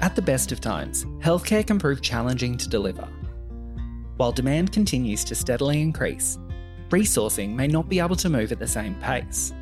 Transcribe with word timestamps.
At 0.00 0.14
the 0.14 0.22
best 0.22 0.52
of 0.52 0.60
times, 0.60 1.06
healthcare 1.20 1.66
can 1.66 1.78
prove 1.78 2.02
challenging 2.02 2.58
to 2.58 2.68
deliver. 2.68 3.08
While 4.18 4.32
demand 4.32 4.70
continues 4.72 5.24
to 5.24 5.34
steadily 5.34 5.80
increase, 5.80 6.38
resourcing 6.90 7.54
may 7.54 7.66
not 7.66 7.88
be 7.88 7.98
able 7.98 8.16
to 8.16 8.28
move 8.28 8.52
at 8.52 8.58
the 8.58 8.66
same 8.66 8.94
pace. 8.96 9.54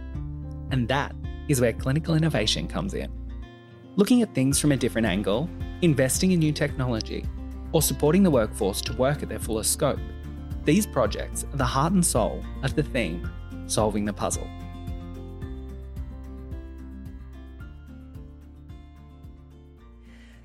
And 0.71 0.89
that 0.89 1.15
is 1.49 1.61
where 1.61 1.73
clinical 1.73 2.17
innovation 2.17 2.67
comes 2.67 2.95
in. 2.95 3.13
Looking 3.97 4.23
at 4.23 4.35
things 4.35 4.59
from 4.59 4.73
a 4.73 4.77
different 4.77 5.07
angle, 5.07 5.49
investing 5.83 6.33
in 6.33 6.41
new 6.41 6.53
technology, 6.53 7.25
or 7.71 7.81
supporting 7.81 8.25
the 8.25 8.31
workforce 8.31 8.81
to 8.83 8.93
work 8.95 9.23
at 9.23 9.29
their 9.29 9.39
fullest 9.39 9.73
scope. 9.73 10.01
These 10.65 10.87
projects 10.87 11.45
are 11.53 11.57
the 11.57 11.65
heart 11.65 11.93
and 11.93 12.05
soul 12.05 12.45
of 12.65 12.75
the 12.75 12.83
theme, 12.83 13.31
solving 13.67 14.05
the 14.05 14.13
puzzle. 14.13 14.49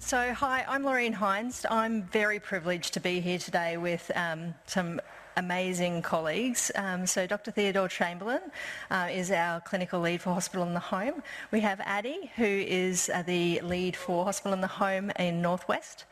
So, 0.10 0.34
hi, 0.34 0.66
I'm 0.68 0.82
Laureen 0.82 1.14
Hines. 1.14 1.68
I'm 1.70 2.02
very 2.02 2.40
privileged 2.40 2.96
to 2.96 3.00
be 3.00 3.20
here 3.20 3.38
today 3.38 3.78
with 3.78 4.10
um, 4.16 4.56
some 4.66 5.00
amazing 5.38 6.02
colleagues. 6.02 6.72
Um, 6.74 7.06
so 7.06 7.28
Dr 7.28 7.52
Theodore 7.52 7.88
Chamberlain 7.88 8.42
uh, 8.90 9.10
is 9.12 9.30
our 9.30 9.62
clinical 9.62 10.00
lead 10.00 10.20
for 10.20 10.34
Hospital 10.34 10.66
in 10.66 10.74
the 10.74 10.80
Home. 10.80 11.22
We 11.52 11.60
have 11.60 11.80
Adi, 11.86 12.32
who 12.38 12.44
is 12.44 13.12
uh, 13.14 13.22
the 13.22 13.62
lead 13.62 13.96
for 13.96 14.26
Hospital 14.26 14.54
in 14.54 14.62
the 14.62 14.68
Home 14.68 15.12
in 15.20 15.44
Northwest. 15.44 16.06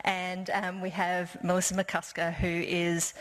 And 0.00 0.48
um, 0.48 0.80
we 0.80 0.88
have 0.88 1.36
Melissa 1.44 1.74
McCusker, 1.74 2.32
who 2.32 2.48
is 2.48 3.12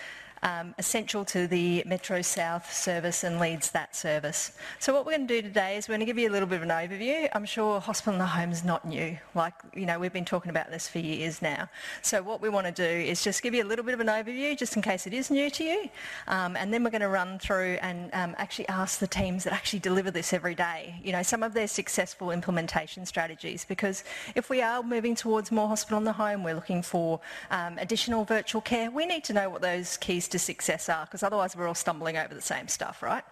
um, 0.43 0.73
essential 0.77 1.23
to 1.25 1.47
the 1.47 1.83
Metro 1.85 2.21
South 2.21 2.71
service 2.73 3.23
and 3.23 3.39
leads 3.39 3.71
that 3.71 3.95
service. 3.95 4.53
So 4.79 4.93
what 4.93 5.05
we're 5.05 5.17
going 5.17 5.27
to 5.27 5.41
do 5.41 5.41
today 5.41 5.77
is 5.77 5.87
we're 5.87 5.93
going 5.93 5.99
to 6.01 6.05
give 6.05 6.17
you 6.17 6.29
a 6.29 6.31
little 6.31 6.47
bit 6.47 6.57
of 6.57 6.63
an 6.63 6.69
overview. 6.69 7.29
I'm 7.33 7.45
sure 7.45 7.79
hospital 7.79 8.13
in 8.13 8.19
the 8.19 8.25
home 8.25 8.51
is 8.51 8.63
not 8.63 8.85
new. 8.85 9.17
Like, 9.35 9.53
you 9.73 9.85
know, 9.85 9.99
we've 9.99 10.13
been 10.13 10.25
talking 10.25 10.49
about 10.49 10.71
this 10.71 10.87
for 10.87 10.99
years 10.99 11.41
now. 11.41 11.69
So 12.01 12.23
what 12.23 12.41
we 12.41 12.49
want 12.49 12.67
to 12.67 12.71
do 12.71 12.83
is 12.83 13.23
just 13.23 13.43
give 13.43 13.53
you 13.53 13.63
a 13.63 13.69
little 13.69 13.85
bit 13.85 13.93
of 13.93 13.99
an 13.99 14.07
overview 14.07 14.57
just 14.57 14.75
in 14.75 14.81
case 14.81 15.05
it 15.05 15.13
is 15.13 15.29
new 15.29 15.49
to 15.51 15.63
you. 15.63 15.89
Um, 16.27 16.55
and 16.55 16.73
then 16.73 16.83
we're 16.83 16.89
going 16.89 17.01
to 17.01 17.09
run 17.09 17.37
through 17.37 17.77
and 17.81 18.09
um, 18.13 18.35
actually 18.37 18.67
ask 18.67 18.99
the 18.99 19.07
teams 19.07 19.43
that 19.43 19.53
actually 19.53 19.79
deliver 19.79 20.09
this 20.09 20.33
every 20.33 20.55
day, 20.55 20.95
you 21.03 21.11
know, 21.11 21.23
some 21.23 21.43
of 21.43 21.53
their 21.53 21.67
successful 21.67 22.31
implementation 22.31 23.05
strategies. 23.05 23.65
Because 23.65 24.03
if 24.35 24.49
we 24.49 24.61
are 24.61 24.81
moving 24.81 25.15
towards 25.15 25.51
more 25.51 25.67
hospital 25.67 25.99
in 25.99 26.03
the 26.03 26.13
home, 26.13 26.43
we're 26.43 26.55
looking 26.55 26.81
for 26.81 27.19
um, 27.51 27.77
additional 27.77 28.25
virtual 28.25 28.61
care, 28.61 28.89
we 28.89 29.05
need 29.05 29.23
to 29.25 29.33
know 29.33 29.49
what 29.49 29.61
those 29.61 29.97
keys 29.97 30.27
to 30.31 30.39
success 30.39 30.89
are, 30.89 31.05
because 31.05 31.23
otherwise 31.23 31.55
we're 31.55 31.67
all 31.67 31.75
stumbling 31.75 32.17
over 32.17 32.33
the 32.33 32.41
same 32.41 32.67
stuff, 32.67 33.01
right? 33.03 33.23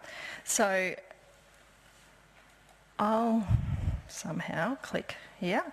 So 0.43 0.93
I'll 2.97 3.47
somehow 4.07 4.75
click 4.81 5.15
here. 5.39 5.63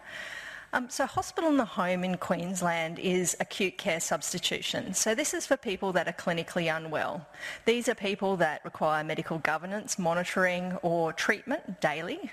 Um, 0.73 0.91
so 0.91 1.07
hospital 1.07 1.49
in 1.49 1.57
the 1.57 1.65
home 1.65 2.05
in 2.05 2.17
Queensland 2.19 2.99
is 2.99 3.37
acute 3.41 3.79
care 3.79 4.01
substitution. 4.01 4.93
So 4.95 5.15
this 5.15 5.33
is 5.33 5.47
for 5.47 5.57
people 5.57 5.93
that 5.93 6.07
are 6.09 6.13
clinically 6.13 6.75
unwell. 6.75 7.27
These 7.65 7.89
are 7.89 7.95
people 7.95 8.37
that 8.39 8.65
require 8.65 9.03
medical 9.03 9.39
governance, 9.39 9.99
monitoring 9.99 10.77
or 10.83 11.13
treatment 11.13 11.81
daily 11.81 12.31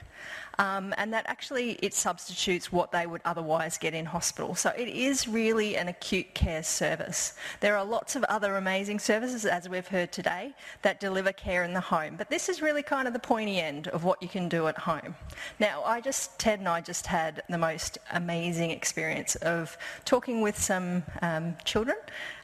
um, 0.59 0.93
and 0.97 1.13
that 1.13 1.25
actually 1.27 1.71
it 1.81 1.93
substitutes 1.93 2.71
what 2.71 2.91
they 2.91 3.05
would 3.05 3.21
otherwise 3.25 3.77
get 3.77 3.93
in 3.93 4.05
hospital. 4.05 4.55
So 4.55 4.69
it 4.77 4.87
is 4.87 5.27
really 5.27 5.77
an 5.77 5.87
acute 5.87 6.33
care 6.33 6.63
service. 6.63 7.33
There 7.59 7.77
are 7.77 7.85
lots 7.85 8.15
of 8.15 8.23
other 8.25 8.57
amazing 8.57 8.99
services, 8.99 9.45
as 9.45 9.67
we've 9.67 9.87
heard 9.87 10.11
today, 10.11 10.53
that 10.81 10.99
deliver 10.99 11.31
care 11.31 11.63
in 11.63 11.73
the 11.73 11.79
home, 11.79 12.15
but 12.17 12.29
this 12.29 12.49
is 12.49 12.61
really 12.61 12.83
kind 12.83 13.07
of 13.07 13.13
the 13.13 13.19
pointy 13.19 13.59
end 13.59 13.87
of 13.89 14.03
what 14.03 14.21
you 14.21 14.29
can 14.29 14.49
do 14.49 14.67
at 14.67 14.77
home. 14.77 15.15
Now, 15.59 15.83
I 15.83 16.01
just, 16.01 16.37
Ted 16.39 16.59
and 16.59 16.67
I 16.67 16.81
just 16.81 17.07
had 17.07 17.43
the 17.49 17.57
most 17.57 17.97
amazing 18.11 18.71
experience 18.71 19.35
of 19.35 19.77
talking 20.05 20.41
with 20.41 20.59
some 20.59 21.03
um, 21.21 21.55
children 21.65 21.97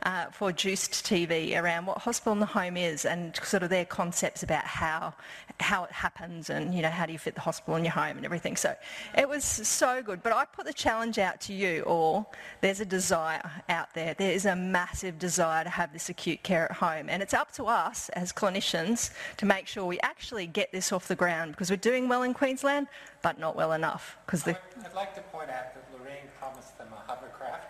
uh, 0.03 0.25
for 0.31 0.52
Juiced 0.52 1.05
TV 1.05 1.60
around 1.60 1.86
what 1.86 1.99
hospital 1.99 2.33
in 2.33 2.39
the 2.39 2.45
home 2.45 2.77
is 2.77 3.05
and 3.05 3.36
sort 3.43 3.64
of 3.64 3.70
their 3.70 3.86
concepts 3.86 4.43
about 4.43 4.65
how 4.65 5.14
how 5.60 5.83
it 5.83 5.92
happens 5.92 6.49
and 6.49 6.73
you 6.73 6.82
know 6.82 6.89
how 6.89 7.05
do 7.05 7.11
you 7.11 7.20
fit 7.20 7.36
the 7.36 7.42
hospital 7.42 7.76
in 7.76 7.83
your 7.83 7.92
home 7.92 8.15
and 8.15 8.26
everything. 8.26 8.55
So 8.55 8.76
it 9.17 9.27
was 9.27 9.43
so 9.43 10.02
good. 10.02 10.23
But 10.23 10.33
I 10.33 10.45
put 10.45 10.65
the 10.65 10.73
challenge 10.73 11.20
out 11.20 11.42
to 11.42 11.54
you 11.54 11.83
all. 11.83 12.32
There's 12.61 12.80
a 12.80 12.86
desire 12.86 13.42
out 13.67 13.93
there. 13.93 14.14
There 14.14 14.32
is 14.32 14.45
a 14.45 14.55
massive 14.55 15.20
desire 15.20 15.64
to 15.64 15.70
have 15.70 15.92
this 15.92 16.10
acute 16.10 16.43
care 16.43 16.66
at 16.66 16.77
home, 16.77 17.10
and 17.10 17.21
it's 17.21 17.33
up 17.33 17.52
to 17.54 17.66
us 17.66 18.10
as 18.10 18.31
clinicians 18.31 19.11
to 19.37 19.45
make 19.45 19.67
sure 19.67 19.86
we 19.86 19.99
actually 19.99 20.48
get 20.48 20.71
this 20.71 20.92
off 20.92 21.08
the 21.08 21.16
ground 21.16 21.52
because 21.52 21.70
we're 21.70 21.77
doing 21.77 22.08
well 22.08 22.23
in 22.23 22.33
Queensland, 22.33 22.87
but 23.21 23.39
not 23.39 23.55
well 23.55 23.73
enough. 23.73 24.17
Because 24.26 24.48
I'd, 24.48 24.58
like 24.95 25.14
to 25.16 25.21
point 25.21 25.49
out 25.49 25.73
that 25.73 25.92
Laureen 25.93 26.27
promised 26.39 26.77
them 26.77 26.87
a 26.93 27.11
hovercraft 27.11 27.68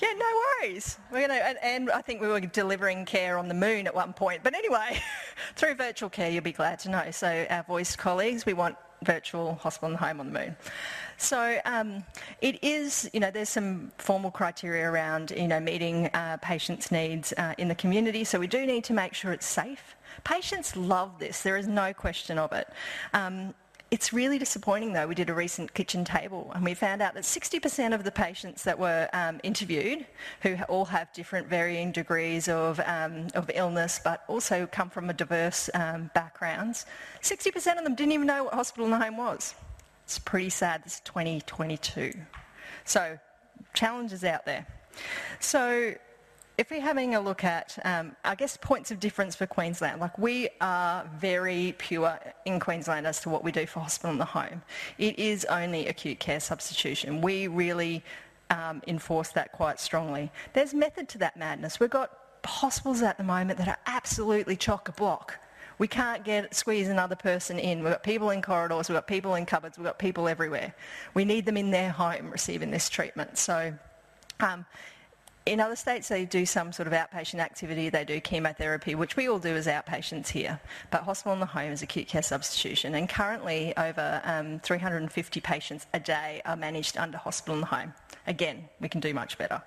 yeah, 0.00 0.12
no 0.16 0.26
worries. 0.62 0.98
We're 1.10 1.28
gonna, 1.28 1.40
and, 1.40 1.58
and, 1.62 1.90
I 1.90 2.00
think 2.00 2.20
we 2.20 2.28
were 2.28 2.40
delivering 2.40 3.04
care 3.04 3.38
on 3.38 3.48
the 3.48 3.54
moon 3.54 3.86
at 3.86 3.94
one 3.94 4.12
point. 4.12 4.42
But 4.42 4.54
anyway, 4.54 5.00
through 5.56 5.74
virtual 5.74 6.08
care, 6.08 6.30
you'll 6.30 6.42
be 6.42 6.52
glad 6.52 6.78
to 6.80 6.90
know. 6.90 7.10
So 7.10 7.46
our 7.50 7.62
voice 7.64 7.96
colleagues, 7.96 8.46
we 8.46 8.54
want 8.54 8.76
virtual 9.04 9.54
hospital 9.54 9.90
and 9.90 9.98
home 9.98 10.20
on 10.20 10.32
the 10.32 10.38
moon. 10.38 10.56
So 11.16 11.58
um, 11.64 12.04
it 12.40 12.62
is, 12.62 13.10
you 13.12 13.20
know, 13.20 13.30
there's 13.30 13.48
some 13.48 13.92
formal 13.98 14.30
criteria 14.30 14.90
around, 14.90 15.32
you 15.36 15.48
know, 15.48 15.60
meeting 15.60 16.08
uh, 16.14 16.38
patients' 16.40 16.90
needs 16.90 17.32
uh, 17.36 17.54
in 17.58 17.68
the 17.68 17.74
community. 17.74 18.24
So 18.24 18.38
we 18.38 18.46
do 18.46 18.66
need 18.66 18.84
to 18.84 18.92
make 18.92 19.14
sure 19.14 19.32
it's 19.32 19.46
safe. 19.46 19.96
Patients 20.24 20.76
love 20.76 21.18
this. 21.18 21.42
There 21.42 21.56
is 21.56 21.68
no 21.68 21.92
question 21.92 22.38
of 22.38 22.52
it. 22.52 22.68
Um, 23.12 23.54
it's 23.90 24.12
really 24.12 24.38
disappointing 24.38 24.92
though. 24.92 25.06
We 25.06 25.16
did 25.16 25.30
a 25.30 25.34
recent 25.34 25.74
kitchen 25.74 26.04
table 26.04 26.52
and 26.54 26.64
we 26.64 26.74
found 26.74 27.02
out 27.02 27.14
that 27.14 27.24
60% 27.24 27.92
of 27.92 28.04
the 28.04 28.12
patients 28.12 28.62
that 28.62 28.78
were 28.78 29.08
um, 29.12 29.40
interviewed, 29.42 30.06
who 30.42 30.56
all 30.68 30.84
have 30.84 31.12
different 31.12 31.48
varying 31.48 31.90
degrees 31.90 32.48
of, 32.48 32.80
um, 32.86 33.26
of 33.34 33.50
illness 33.52 34.00
but 34.02 34.22
also 34.28 34.66
come 34.66 34.90
from 34.90 35.10
a 35.10 35.12
diverse 35.12 35.68
um, 35.74 36.10
backgrounds, 36.14 36.86
60% 37.22 37.78
of 37.78 37.84
them 37.84 37.94
didn't 37.96 38.12
even 38.12 38.26
know 38.26 38.44
what 38.44 38.54
hospital 38.54 38.88
the 38.88 38.98
home 38.98 39.16
was. 39.16 39.54
It's 40.04 40.18
pretty 40.18 40.50
sad. 40.50 40.84
This 40.84 40.94
is 40.94 41.00
2022. 41.00 42.12
So 42.84 43.18
challenges 43.74 44.24
out 44.24 44.46
there. 44.46 44.66
So 45.40 45.94
if 46.60 46.70
we're 46.70 46.78
having 46.78 47.14
a 47.14 47.20
look 47.20 47.42
at, 47.42 47.78
um, 47.86 48.14
I 48.22 48.34
guess, 48.34 48.58
points 48.58 48.90
of 48.90 49.00
difference 49.00 49.34
for 49.34 49.46
Queensland, 49.46 49.98
like 49.98 50.18
we 50.18 50.50
are 50.60 51.08
very 51.18 51.74
pure 51.78 52.18
in 52.44 52.60
Queensland 52.60 53.06
as 53.06 53.18
to 53.22 53.30
what 53.30 53.42
we 53.42 53.50
do 53.50 53.64
for 53.64 53.80
hospital 53.80 54.10
in 54.10 54.18
the 54.18 54.26
home. 54.26 54.60
It 54.98 55.18
is 55.18 55.46
only 55.46 55.86
acute 55.86 56.20
care 56.20 56.38
substitution. 56.38 57.22
We 57.22 57.46
really 57.46 58.04
um, 58.50 58.82
enforce 58.86 59.30
that 59.30 59.52
quite 59.52 59.80
strongly. 59.80 60.30
There's 60.52 60.74
method 60.74 61.08
to 61.08 61.18
that 61.18 61.38
madness. 61.38 61.80
We've 61.80 61.88
got 61.88 62.10
hospitals 62.44 63.00
at 63.00 63.16
the 63.16 63.24
moment 63.24 63.58
that 63.58 63.68
are 63.68 63.78
absolutely 63.86 64.56
chock-a-block. 64.56 65.38
We 65.78 65.88
can't 65.88 66.24
get 66.24 66.54
squeeze 66.54 66.88
another 66.88 67.16
person 67.16 67.58
in. 67.58 67.82
We've 67.82 67.92
got 67.92 68.02
people 68.02 68.28
in 68.28 68.42
corridors, 68.42 68.90
we've 68.90 68.96
got 68.96 69.06
people 69.06 69.34
in 69.34 69.46
cupboards, 69.46 69.78
we've 69.78 69.86
got 69.86 69.98
people 69.98 70.28
everywhere. 70.28 70.74
We 71.14 71.24
need 71.24 71.46
them 71.46 71.56
in 71.56 71.70
their 71.70 71.88
home 71.88 72.30
receiving 72.30 72.70
this 72.70 72.90
treatment. 72.90 73.38
So 73.38 73.72
um, 74.40 74.66
in 75.46 75.60
other 75.60 75.76
states, 75.76 76.08
they 76.08 76.24
do 76.24 76.44
some 76.44 76.72
sort 76.72 76.86
of 76.86 76.92
outpatient 76.92 77.40
activity. 77.40 77.88
They 77.88 78.04
do 78.04 78.20
chemotherapy, 78.20 78.94
which 78.94 79.16
we 79.16 79.28
all 79.28 79.38
do 79.38 79.54
as 79.56 79.66
outpatients 79.66 80.28
here. 80.28 80.60
But 80.90 81.02
hospital 81.02 81.32
in 81.32 81.40
the 81.40 81.46
home 81.46 81.72
is 81.72 81.82
acute 81.82 82.08
care 82.08 82.22
substitution. 82.22 82.94
And 82.94 83.08
currently, 83.08 83.74
over 83.76 84.20
um, 84.24 84.60
350 84.60 85.40
patients 85.40 85.86
a 85.94 86.00
day 86.00 86.42
are 86.44 86.56
managed 86.56 86.96
under 86.96 87.18
hospital 87.18 87.54
in 87.54 87.60
the 87.60 87.66
home. 87.66 87.94
Again, 88.26 88.68
we 88.80 88.88
can 88.88 89.00
do 89.00 89.14
much 89.14 89.38
better. 89.38 89.62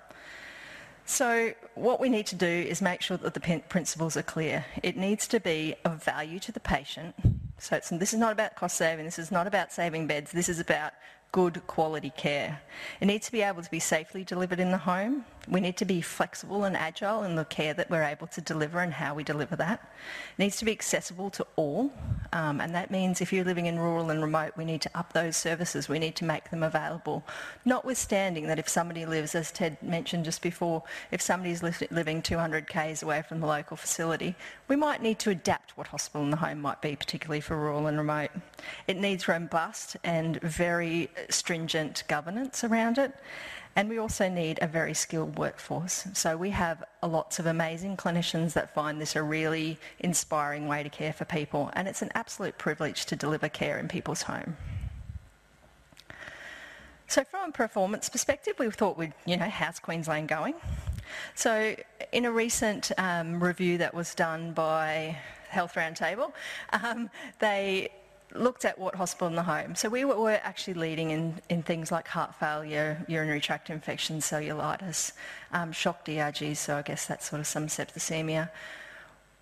So 1.06 1.52
what 1.74 2.00
we 2.00 2.08
need 2.08 2.26
to 2.28 2.34
do 2.34 2.46
is 2.46 2.80
make 2.80 3.02
sure 3.02 3.18
that 3.18 3.34
the 3.34 3.60
principles 3.68 4.16
are 4.16 4.22
clear. 4.22 4.64
It 4.82 4.96
needs 4.96 5.28
to 5.28 5.40
be 5.40 5.74
of 5.84 6.02
value 6.02 6.38
to 6.40 6.52
the 6.52 6.60
patient. 6.60 7.14
So 7.58 7.78
this 7.90 8.14
is 8.14 8.18
not 8.18 8.32
about 8.32 8.56
cost 8.56 8.76
saving. 8.76 9.04
This 9.04 9.18
is 9.18 9.30
not 9.30 9.46
about 9.46 9.72
saving 9.72 10.06
beds. 10.06 10.32
This 10.32 10.48
is 10.48 10.60
about 10.60 10.92
good 11.30 11.66
quality 11.66 12.10
care. 12.16 12.60
It 13.00 13.06
needs 13.06 13.26
to 13.26 13.32
be 13.32 13.42
able 13.42 13.62
to 13.62 13.70
be 13.70 13.80
safely 13.80 14.24
delivered 14.24 14.60
in 14.60 14.70
the 14.70 14.78
home. 14.78 15.24
We 15.48 15.60
need 15.60 15.76
to 15.78 15.84
be 15.84 16.00
flexible 16.00 16.64
and 16.64 16.76
agile 16.76 17.22
in 17.22 17.34
the 17.34 17.44
care 17.44 17.74
that 17.74 17.90
we're 17.90 18.02
able 18.02 18.26
to 18.28 18.40
deliver 18.40 18.80
and 18.80 18.92
how 18.92 19.14
we 19.14 19.24
deliver 19.24 19.56
that. 19.56 19.92
It 20.38 20.42
needs 20.42 20.56
to 20.58 20.64
be 20.64 20.72
accessible 20.72 21.30
to 21.30 21.46
all, 21.56 21.92
um, 22.32 22.60
and 22.60 22.74
that 22.74 22.90
means 22.90 23.20
if 23.20 23.32
you're 23.32 23.44
living 23.44 23.66
in 23.66 23.78
rural 23.78 24.10
and 24.10 24.22
remote, 24.22 24.52
we 24.56 24.64
need 24.64 24.80
to 24.82 24.90
up 24.94 25.12
those 25.12 25.36
services. 25.36 25.88
We 25.88 25.98
need 25.98 26.16
to 26.16 26.24
make 26.24 26.50
them 26.50 26.62
available. 26.62 27.24
Notwithstanding 27.64 28.46
that 28.46 28.58
if 28.58 28.68
somebody 28.68 29.04
lives, 29.04 29.34
as 29.34 29.52
Ted 29.52 29.76
mentioned 29.82 30.24
just 30.24 30.40
before, 30.40 30.82
if 31.10 31.20
somebody's 31.20 31.62
li- 31.62 31.88
living 31.90 32.22
200 32.22 32.66
k's 32.66 33.02
away 33.02 33.22
from 33.22 33.40
the 33.40 33.46
local 33.46 33.76
facility, 33.76 34.34
we 34.68 34.76
might 34.76 35.02
need 35.02 35.18
to 35.20 35.30
adapt 35.30 35.76
what 35.76 35.88
hospital 35.88 36.22
in 36.24 36.30
the 36.30 36.36
home 36.36 36.60
might 36.60 36.80
be, 36.80 36.96
particularly 36.96 37.40
for 37.40 37.56
rural 37.56 37.86
and 37.86 37.98
remote. 37.98 38.30
It 38.86 38.96
needs 38.96 39.28
robust 39.28 39.96
and 40.02 40.40
very 40.40 41.10
stringent 41.28 42.04
governance 42.08 42.64
around 42.64 42.98
it. 42.98 43.12
And 43.76 43.88
we 43.88 43.98
also 43.98 44.28
need 44.28 44.58
a 44.62 44.68
very 44.68 44.94
skilled 44.94 45.36
workforce. 45.36 46.06
So 46.12 46.36
we 46.36 46.50
have 46.50 46.84
lots 47.02 47.38
of 47.38 47.46
amazing 47.46 47.96
clinicians 47.96 48.52
that 48.52 48.72
find 48.72 49.00
this 49.00 49.16
a 49.16 49.22
really 49.22 49.78
inspiring 49.98 50.68
way 50.68 50.82
to 50.84 50.88
care 50.88 51.12
for 51.12 51.24
people. 51.24 51.70
And 51.72 51.88
it's 51.88 52.00
an 52.00 52.10
absolute 52.14 52.56
privilege 52.56 53.04
to 53.06 53.16
deliver 53.16 53.48
care 53.48 53.78
in 53.78 53.88
people's 53.88 54.22
home. 54.22 54.56
So 57.08 57.24
from 57.24 57.50
a 57.50 57.52
performance 57.52 58.08
perspective, 58.08 58.54
we 58.58 58.70
thought 58.70 58.96
we'd, 58.96 59.12
you 59.26 59.36
know, 59.36 59.48
how's 59.48 59.78
Queensland 59.78 60.28
going? 60.28 60.54
So 61.34 61.76
in 62.12 62.24
a 62.24 62.32
recent 62.32 62.92
um, 62.96 63.42
review 63.42 63.78
that 63.78 63.92
was 63.92 64.14
done 64.14 64.52
by 64.52 65.18
Health 65.48 65.74
Roundtable, 65.74 66.32
um, 66.72 67.10
they 67.40 67.90
looked 68.34 68.64
at 68.64 68.78
what 68.78 68.96
hospital 68.96 69.28
in 69.28 69.36
the 69.36 69.42
home. 69.42 69.74
So 69.74 69.88
we 69.88 70.04
were 70.04 70.40
actually 70.42 70.74
leading 70.74 71.10
in, 71.10 71.40
in 71.48 71.62
things 71.62 71.92
like 71.92 72.08
heart 72.08 72.34
failure, 72.34 73.04
urinary 73.08 73.40
tract 73.40 73.70
infections, 73.70 74.26
cellulitis, 74.26 75.12
um, 75.52 75.72
shock 75.72 76.04
DRGs, 76.04 76.56
so 76.56 76.76
I 76.76 76.82
guess 76.82 77.06
that's 77.06 77.30
sort 77.30 77.40
of 77.40 77.46
some 77.46 77.68
septicemia. 77.68 78.50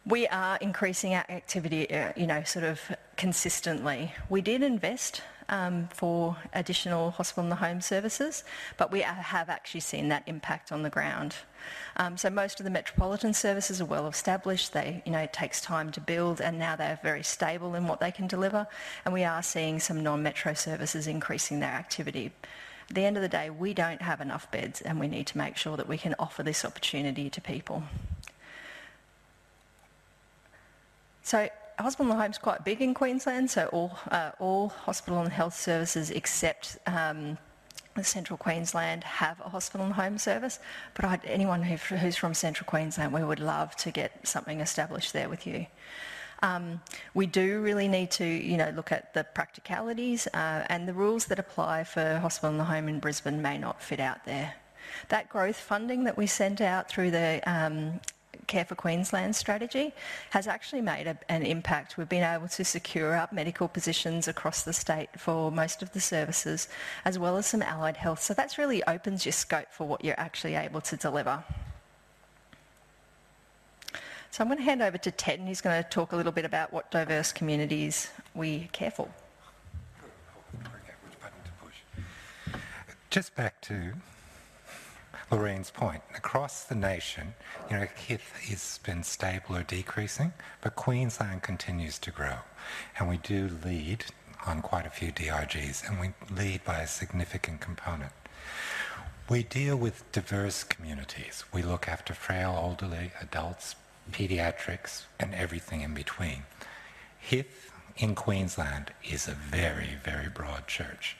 We 0.05 0.27
are 0.29 0.59
increasing 0.61 1.15
our 1.15 1.25
activity, 1.29 1.91
uh, 1.91 2.13
you 2.17 2.27
know, 2.27 2.43
sort 2.43 2.65
of 2.65 2.81
consistently. 3.17 4.13
We 4.29 4.41
did 4.41 4.63
invest 4.63 5.23
um, 5.49 5.89
for 5.93 6.37
additional 6.53 7.11
hospital 7.13 7.45
in 7.45 7.51
the 7.51 7.57
home 7.57 7.81
services, 7.81 8.45
but 8.77 8.91
we 8.91 9.01
have 9.01 9.49
actually 9.49 9.81
seen 9.81 10.09
that 10.09 10.23
impact 10.27 10.73
on 10.73 10.83
the 10.83 10.91
ground. 10.91 11.37
Um, 11.97 12.17
so 12.17 12.31
most 12.31 12.61
of 12.61 12.65
the 12.65 12.71
metropolitan 12.71 13.35
services 13.35 13.81
are 13.81 13.85
well 13.85 14.09
established. 14.09 14.73
They, 14.73 15.03
you 15.05 15.13
know, 15.13 15.21
it 15.21 15.33
takes 15.33 15.61
time 15.61 15.93
to 15.93 16.01
build, 16.01 16.41
and 16.41 16.59
now 16.59 16.77
they're 16.77 16.99
very 17.03 17.23
stable 17.23 17.75
in 17.75 17.87
what 17.87 18.01
they 18.01 18.11
can 18.11 18.27
deliver. 18.27 18.67
And 19.05 19.15
we 19.15 19.25
are 19.25 19.43
seeing 19.43 19.79
some 19.79 20.03
non-metro 20.03 20.55
services 20.55 21.07
increasing 21.07 21.61
their 21.61 21.71
activity. 21.71 22.33
At 22.89 22.97
the 22.97 23.05
end 23.05 23.17
of 23.17 23.23
the 23.23 23.29
day, 23.29 23.49
we 23.49 23.75
don't 23.75 24.03
have 24.03 24.21
enough 24.21 24.51
beds, 24.51 24.81
and 24.81 24.99
we 24.99 25.09
need 25.09 25.27
to 25.29 25.39
make 25.39 25.57
sure 25.57 25.77
that 25.77 25.89
we 25.89 25.99
can 25.99 26.15
offer 26.19 26.43
this 26.43 26.65
opportunity 26.65 27.31
to 27.31 27.41
people. 27.41 27.85
So 31.23 31.49
hospital 31.79 32.13
and 32.13 32.21
home 32.21 32.31
is 32.31 32.39
quite 32.39 32.65
big 32.65 32.81
in 32.81 32.95
Queensland, 32.95 33.51
so 33.51 33.67
all, 33.73 33.99
uh, 34.11 34.33
all 34.39 34.69
hospital 34.69 35.21
and 35.21 35.33
health 35.33 35.55
services 35.55 36.11
except 36.11 36.79
um, 36.87 37.39
Central 38.03 38.37
Queensland 38.37 39.05
have 39.05 39.41
a 39.41 39.49
hospital 39.49 39.85
and 39.85 39.95
home 39.95 40.19
service. 40.19 40.59
But 40.95 41.05
I'd, 41.05 41.25
anyone 41.25 41.63
who, 41.63 41.77
who's 41.97 42.17
from 42.17 42.35
Central 42.35 42.67
Queensland, 42.67 43.13
we 43.13 43.23
would 43.23 43.41
love 43.41 43.77
to 43.77 43.91
get 43.91 44.27
something 44.27 44.61
established 44.61 45.13
there 45.13 45.29
with 45.29 45.47
you. 45.47 45.67
Um, 46.43 46.81
we 47.15 47.27
do 47.27 47.61
really 47.61 47.87
need 47.87 48.11
to, 48.13 48.25
you 48.25 48.57
know, 48.57 48.71
look 48.75 48.91
at 48.91 49.15
the 49.15 49.25
practicalities 49.25 50.27
uh, 50.29 50.65
and 50.69 50.89
the 50.89 50.93
rules 50.93 51.27
that 51.27 51.39
apply 51.39 51.85
for 51.85 52.19
hospital 52.19 52.51
and 52.51 52.59
the 52.59 52.65
home 52.65 52.89
in 52.89 52.99
Brisbane 52.99 53.41
may 53.41 53.59
not 53.59 53.81
fit 53.81 54.01
out 54.01 54.25
there. 54.25 54.55
That 55.09 55.29
growth 55.29 55.57
funding 55.57 56.05
that 56.05 56.19
we 56.19 56.27
sent 56.27 56.61
out 56.61 56.89
through 56.89 57.13
the 57.13 57.41
um, 57.47 58.01
Care 58.47 58.65
for 58.65 58.75
Queensland 58.75 59.37
strategy 59.37 59.95
has 60.31 60.47
actually 60.47 60.83
made 60.83 61.07
a, 61.07 61.17
an 61.29 61.43
impact. 61.43 61.97
We've 61.97 62.09
been 62.09 62.25
able 62.25 62.49
to 62.49 62.65
secure 62.65 63.15
up 63.15 63.33
medical 63.33 63.69
positions 63.69 64.29
across 64.29 64.63
the 64.63 64.73
state 64.73 65.09
for 65.19 65.51
most 65.51 65.83
of 65.83 65.93
the 65.93 66.01
services, 66.01 66.69
as 67.05 67.19
well 67.19 67.37
as 67.37 67.47
some 67.47 67.63
allied 67.63 67.97
health. 67.97 68.21
So 68.23 68.35
that's 68.35 68.59
really 68.59 68.83
opens 68.85 69.25
your 69.25 69.33
scope 69.33 69.71
for 69.71 69.87
what 69.87 70.05
you're 70.05 70.19
actually 70.19 70.55
able 70.55 70.81
to 70.83 70.97
deliver. 70.97 71.45
So 74.33 74.43
I'm 74.43 74.49
going 74.49 74.59
to 74.59 74.65
hand 74.65 74.81
over 74.81 74.97
to 74.97 75.11
Ted 75.11 75.39
and 75.39 75.47
he's 75.47 75.61
going 75.61 75.83
to 75.83 75.89
talk 75.89 76.13
a 76.13 76.17
little 76.17 76.33
bit 76.33 76.47
about 76.47 76.73
what 76.73 76.91
diverse 76.91 77.33
communities 77.33 78.11
we 78.35 78.71
care 78.73 78.91
for. 78.91 79.09
Just 83.11 83.35
back 83.35 83.61
to 83.63 83.93
Laureen's 85.33 85.71
point. 85.71 86.03
Across 86.15 86.65
the 86.65 86.75
nation, 86.75 87.35
you 87.71 87.77
know, 87.79 87.87
HITH 88.07 88.37
has 88.51 88.79
been 88.85 89.03
stable 89.03 89.57
or 89.57 89.63
decreasing, 89.63 90.35
but 90.61 90.77
Queensland 90.77 91.43
continues 91.43 91.99
to 92.01 92.11
grow. 92.11 92.37
And 92.99 93.09
we 93.09 93.17
do 93.17 93.49
lead 93.65 94.05
on 94.47 94.61
quite 94.61 94.85
a 94.85 94.91
few 94.91 95.11
DRGs, 95.11 95.89
and 95.89 95.99
we 95.99 96.11
lead 96.37 96.65
by 96.65 96.81
a 96.81 96.87
significant 96.87 97.63
component. 97.63 98.13
We 99.31 99.43
deal 99.43 99.77
with 99.77 100.11
diverse 100.13 100.65
communities. 100.65 101.45
We 101.51 101.63
look 101.63 101.89
after 101.89 102.13
frail, 102.13 102.53
elderly, 102.55 103.13
adults, 103.23 103.75
pediatrics, 104.11 105.05
and 105.19 105.35
everything 105.35 105.81
in 105.81 105.95
between. 105.95 106.43
HITH 107.19 107.73
in 107.97 108.15
Queensland 108.15 108.93
is 109.03 109.29
a 109.29 109.33
very, 109.33 109.97
very 110.05 110.29
broad 110.29 110.67
church. 110.67 111.17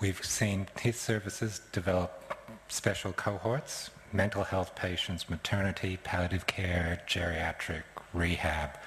We've 0.00 0.24
seen 0.24 0.66
HITH 0.80 0.98
services 0.98 1.60
develop 1.72 2.34
special 2.68 3.12
cohorts, 3.12 3.90
mental 4.14 4.44
health 4.44 4.74
patients, 4.74 5.28
maternity, 5.28 5.98
palliative 6.02 6.46
care, 6.46 7.02
geriatric, 7.06 7.82
rehab. 8.14 8.78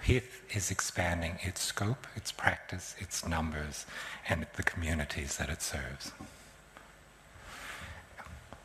HITH 0.00 0.42
is 0.56 0.72
expanding 0.72 1.38
its 1.42 1.62
scope, 1.62 2.08
its 2.16 2.32
practice, 2.32 2.96
its 2.98 3.24
numbers, 3.24 3.86
and 4.28 4.44
the 4.56 4.64
communities 4.64 5.36
that 5.36 5.48
it 5.48 5.62
serves. 5.62 6.10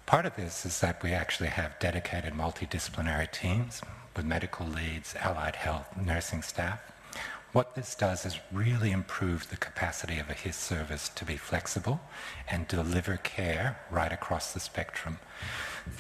Part 0.08 0.26
of 0.26 0.36
this 0.36 0.66
is 0.66 0.80
that 0.80 1.04
we 1.04 1.12
actually 1.12 1.50
have 1.50 1.78
dedicated 1.80 2.34
multidisciplinary 2.34 3.32
teams 3.32 3.82
with 4.16 4.26
medical 4.26 4.66
leads, 4.66 5.14
allied 5.22 5.58
health, 5.58 5.96
nursing 5.96 6.42
staff, 6.42 6.82
what 7.54 7.76
this 7.76 7.96
does 7.96 8.26
is 8.26 8.40
really 8.52 8.92
improve 8.92 9.50
the 9.50 9.58
capacity 9.58 10.20
of 10.20 10.30
a 10.30 10.34
HITH 10.34 10.56
service 10.56 11.10
to 11.10 11.26
be 11.26 11.38
flexible 11.38 12.02
and 12.50 12.68
deliver 12.68 13.18
care 13.18 13.80
right 13.90 14.12
across 14.12 14.54
the 14.54 14.60
spectrum. 14.60 15.20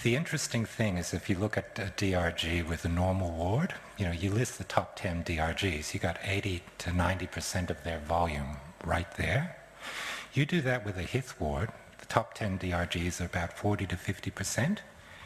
The 0.03 0.15
interesting 0.15 0.65
thing 0.65 0.97
is 0.97 1.13
if 1.13 1.29
you 1.29 1.37
look 1.37 1.57
at 1.57 1.79
a 1.79 1.93
DRG 1.95 2.67
with 2.67 2.83
a 2.83 2.89
normal 2.89 3.31
ward, 3.31 3.73
you 3.97 4.05
know, 4.05 4.11
you 4.11 4.29
list 4.29 4.57
the 4.57 4.65
top 4.65 4.97
10 4.97 5.23
DRGs, 5.23 5.93
you 5.93 5.99
got 5.99 6.19
80 6.23 6.61
to 6.79 6.89
90% 6.89 7.69
of 7.69 7.83
their 7.83 7.99
volume 7.99 8.57
right 8.83 9.09
there. 9.15 9.55
You 10.33 10.45
do 10.45 10.61
that 10.61 10.85
with 10.85 10.97
a 10.97 11.03
HITH 11.03 11.39
ward, 11.39 11.69
the 11.99 12.05
top 12.05 12.33
10 12.33 12.59
DRGs 12.59 13.21
are 13.21 13.25
about 13.25 13.57
40 13.57 13.87
to 13.87 13.95
50%. 13.95 14.79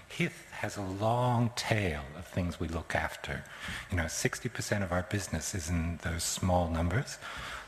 HITH 0.07 0.51
has 0.51 0.77
a 0.77 0.81
long 0.81 1.51
tail 1.55 2.03
things 2.31 2.59
we 2.59 2.67
look 2.67 2.95
after. 2.95 3.43
You 3.89 3.97
know, 3.97 4.05
60% 4.05 4.83
of 4.83 4.91
our 4.91 5.03
business 5.03 5.53
is 5.53 5.69
in 5.69 5.99
those 6.03 6.23
small 6.23 6.69
numbers. 6.69 7.17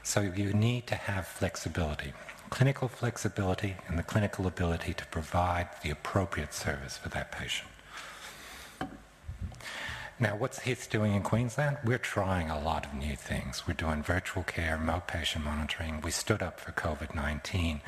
So 0.04 0.22
you 0.22 0.54
need 0.54 0.88
to 0.88 0.96
have 0.96 1.28
flexibility, 1.28 2.14
clinical 2.50 2.88
flexibility 2.88 3.76
and 3.88 3.98
the 3.98 4.04
clinical 4.04 4.48
ability 4.48 4.94
to 4.96 5.06
provide 5.08 5.70
the 5.82 5.90
appropriate 5.90 6.54
service 6.54 6.98
for 6.98 7.10
that 7.10 7.32
patient. 7.32 7.70
Now, 10.20 10.36
what's 10.36 10.60
HITS 10.60 10.86
doing 10.86 11.16
in 11.16 11.24
Queensland? 11.24 11.80
We're 11.84 11.98
trying 11.98 12.50
a 12.50 12.62
lot 12.62 12.86
of 12.86 12.94
new 12.94 13.16
things. 13.16 13.68
We're 13.68 13.74
doing 13.74 14.04
virtual 14.04 14.44
care, 14.44 14.78
remote 14.78 15.08
patient 15.08 15.44
monitoring. 15.44 16.02
We 16.02 16.12
stood 16.12 16.44
up 16.44 16.60
for 16.60 16.72
COVID-19. 16.72 17.82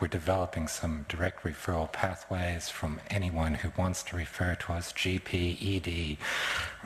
We're 0.00 0.08
developing 0.08 0.66
some 0.66 1.06
direct 1.08 1.44
referral 1.44 1.90
pathways 1.92 2.68
from 2.68 3.00
anyone 3.10 3.54
who 3.54 3.70
wants 3.78 4.02
to 4.04 4.16
refer 4.16 4.56
to 4.56 4.72
us, 4.72 4.92
GP, 4.92 5.76
ED, 5.76 6.18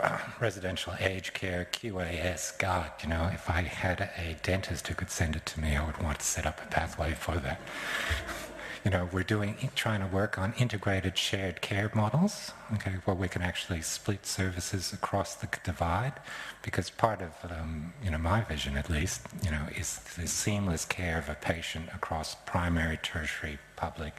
uh, 0.02 0.18
residential 0.38 0.92
aged 1.00 1.32
care, 1.32 1.66
QAS. 1.72 2.56
God, 2.58 2.90
you 3.02 3.08
know, 3.08 3.30
if 3.32 3.48
I 3.48 3.62
had 3.62 4.10
a 4.18 4.36
dentist 4.42 4.88
who 4.88 4.94
could 4.94 5.10
send 5.10 5.36
it 5.36 5.46
to 5.46 5.60
me, 5.60 5.74
I 5.74 5.86
would 5.86 6.02
want 6.02 6.18
to 6.18 6.26
set 6.26 6.44
up 6.44 6.60
a 6.62 6.66
pathway 6.66 7.14
for 7.14 7.36
that 7.36 7.60
you 8.84 8.90
know, 8.90 9.08
we're 9.12 9.22
doing, 9.22 9.56
trying 9.76 10.00
to 10.00 10.06
work 10.06 10.38
on 10.38 10.54
integrated 10.58 11.16
shared 11.16 11.60
care 11.60 11.90
models, 11.94 12.52
okay, 12.74 12.96
where 13.04 13.14
we 13.14 13.28
can 13.28 13.40
actually 13.40 13.80
split 13.80 14.26
services 14.26 14.92
across 14.92 15.36
the 15.36 15.48
divide, 15.62 16.14
because 16.62 16.90
part 16.90 17.20
of, 17.22 17.32
um, 17.50 17.92
you 18.02 18.10
know, 18.10 18.18
my 18.18 18.40
vision 18.40 18.76
at 18.76 18.90
least, 18.90 19.22
you 19.44 19.50
know, 19.50 19.66
is 19.76 19.98
the 20.16 20.26
seamless 20.26 20.84
care 20.84 21.18
of 21.18 21.28
a 21.28 21.34
patient 21.34 21.88
across 21.94 22.34
primary, 22.44 22.98
tertiary, 23.02 23.58
public, 23.76 24.14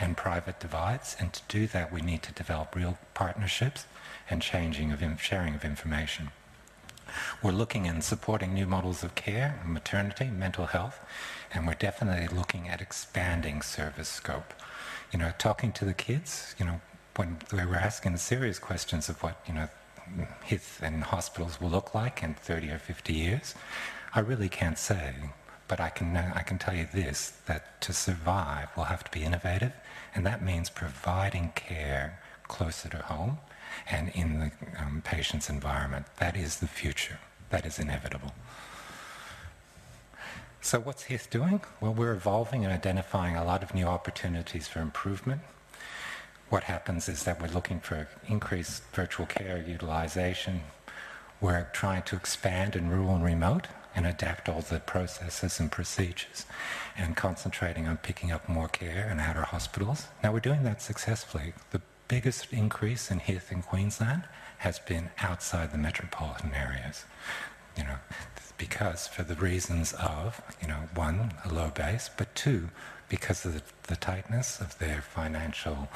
and 0.00 0.16
private 0.16 0.58
divides, 0.58 1.16
and 1.20 1.32
to 1.32 1.42
do 1.48 1.66
that 1.68 1.92
we 1.92 2.00
need 2.00 2.22
to 2.22 2.32
develop 2.32 2.74
real 2.74 2.98
partnerships 3.14 3.86
and 4.28 4.42
changing 4.42 4.90
of 4.92 5.02
sharing 5.20 5.54
of 5.54 5.64
information. 5.64 6.30
We're 7.42 7.52
looking 7.52 7.86
and 7.86 8.02
supporting 8.02 8.54
new 8.54 8.66
models 8.66 9.02
of 9.02 9.14
care, 9.14 9.60
maternity, 9.66 10.26
mental 10.26 10.66
health, 10.66 11.00
and 11.52 11.66
we're 11.66 11.74
definitely 11.74 12.34
looking 12.36 12.68
at 12.68 12.80
expanding 12.80 13.62
service 13.62 14.08
scope. 14.08 14.54
You 15.12 15.18
know, 15.18 15.32
talking 15.38 15.72
to 15.72 15.84
the 15.84 15.94
kids, 15.94 16.54
you 16.58 16.64
know, 16.64 16.80
when 17.16 17.38
we 17.52 17.64
were 17.64 17.76
asking 17.76 18.16
serious 18.16 18.58
questions 18.58 19.08
of 19.08 19.22
what, 19.22 19.42
you 19.46 19.54
know, 19.54 19.68
HITH 20.44 20.80
and 20.82 21.04
hospitals 21.04 21.60
will 21.60 21.70
look 21.70 21.94
like 21.94 22.22
in 22.22 22.34
30 22.34 22.70
or 22.70 22.78
50 22.78 23.12
years, 23.12 23.54
I 24.14 24.20
really 24.20 24.48
can't 24.48 24.78
say. 24.78 25.14
But 25.68 25.80
I 25.80 25.88
can, 25.88 26.16
I 26.16 26.42
can 26.42 26.58
tell 26.58 26.74
you 26.74 26.88
this, 26.92 27.30
that 27.46 27.80
to 27.82 27.92
survive, 27.92 28.68
we'll 28.76 28.86
have 28.86 29.04
to 29.04 29.10
be 29.10 29.24
innovative, 29.24 29.72
and 30.14 30.26
that 30.26 30.44
means 30.44 30.68
providing 30.68 31.52
care 31.54 32.18
closer 32.48 32.88
to 32.88 32.98
home 32.98 33.38
and 33.90 34.08
in 34.10 34.40
the 34.40 34.50
um, 34.80 35.02
patient's 35.04 35.48
environment. 35.50 36.06
That 36.18 36.36
is 36.36 36.58
the 36.60 36.66
future. 36.66 37.18
That 37.50 37.66
is 37.66 37.78
inevitable. 37.78 38.32
So 40.60 40.78
what's 40.78 41.04
HITH 41.04 41.30
doing? 41.30 41.62
Well, 41.80 41.94
we're 41.94 42.12
evolving 42.12 42.64
and 42.64 42.72
identifying 42.72 43.34
a 43.36 43.44
lot 43.44 43.62
of 43.62 43.74
new 43.74 43.86
opportunities 43.86 44.68
for 44.68 44.80
improvement. 44.80 45.40
What 46.50 46.64
happens 46.64 47.08
is 47.08 47.22
that 47.24 47.40
we're 47.40 47.48
looking 47.48 47.80
for 47.80 48.08
increased 48.28 48.82
virtual 48.92 49.26
care 49.26 49.64
utilization. 49.66 50.60
We're 51.40 51.68
trying 51.72 52.02
to 52.02 52.16
expand 52.16 52.76
in 52.76 52.90
rural 52.90 53.14
and 53.14 53.24
remote. 53.24 53.68
and 53.94 54.06
adapt 54.06 54.48
all 54.48 54.60
the 54.60 54.80
processes 54.80 55.58
and 55.58 55.70
procedures 55.70 56.46
and 56.96 57.16
concentrating 57.16 57.86
on 57.86 57.96
picking 57.96 58.30
up 58.30 58.48
more 58.48 58.68
care 58.68 59.08
in 59.10 59.18
outer 59.18 59.42
hospitals. 59.42 60.06
Now 60.22 60.32
we're 60.32 60.40
doing 60.40 60.62
that 60.64 60.80
successfully. 60.82 61.52
The 61.70 61.80
biggest 62.10 62.52
increase 62.52 63.08
in 63.08 63.20
HITH 63.20 63.52
in 63.52 63.62
Queensland 63.62 64.24
has 64.58 64.80
been 64.80 65.10
outside 65.22 65.70
the 65.70 65.78
metropolitan 65.78 66.52
areas. 66.52 67.04
You 67.76 67.84
know, 67.84 67.98
because 68.58 69.06
for 69.06 69.22
the 69.22 69.36
reasons 69.36 69.92
of, 69.92 70.42
you 70.60 70.66
know, 70.66 70.88
one, 70.92 71.32
a 71.44 71.54
low 71.54 71.70
base, 71.70 72.10
but 72.16 72.34
two, 72.34 72.68
because 73.08 73.44
of 73.44 73.54
the, 73.54 73.62
the 73.86 73.94
tightness 73.94 74.60
of 74.60 74.76
their 74.80 75.02
financial 75.02 75.88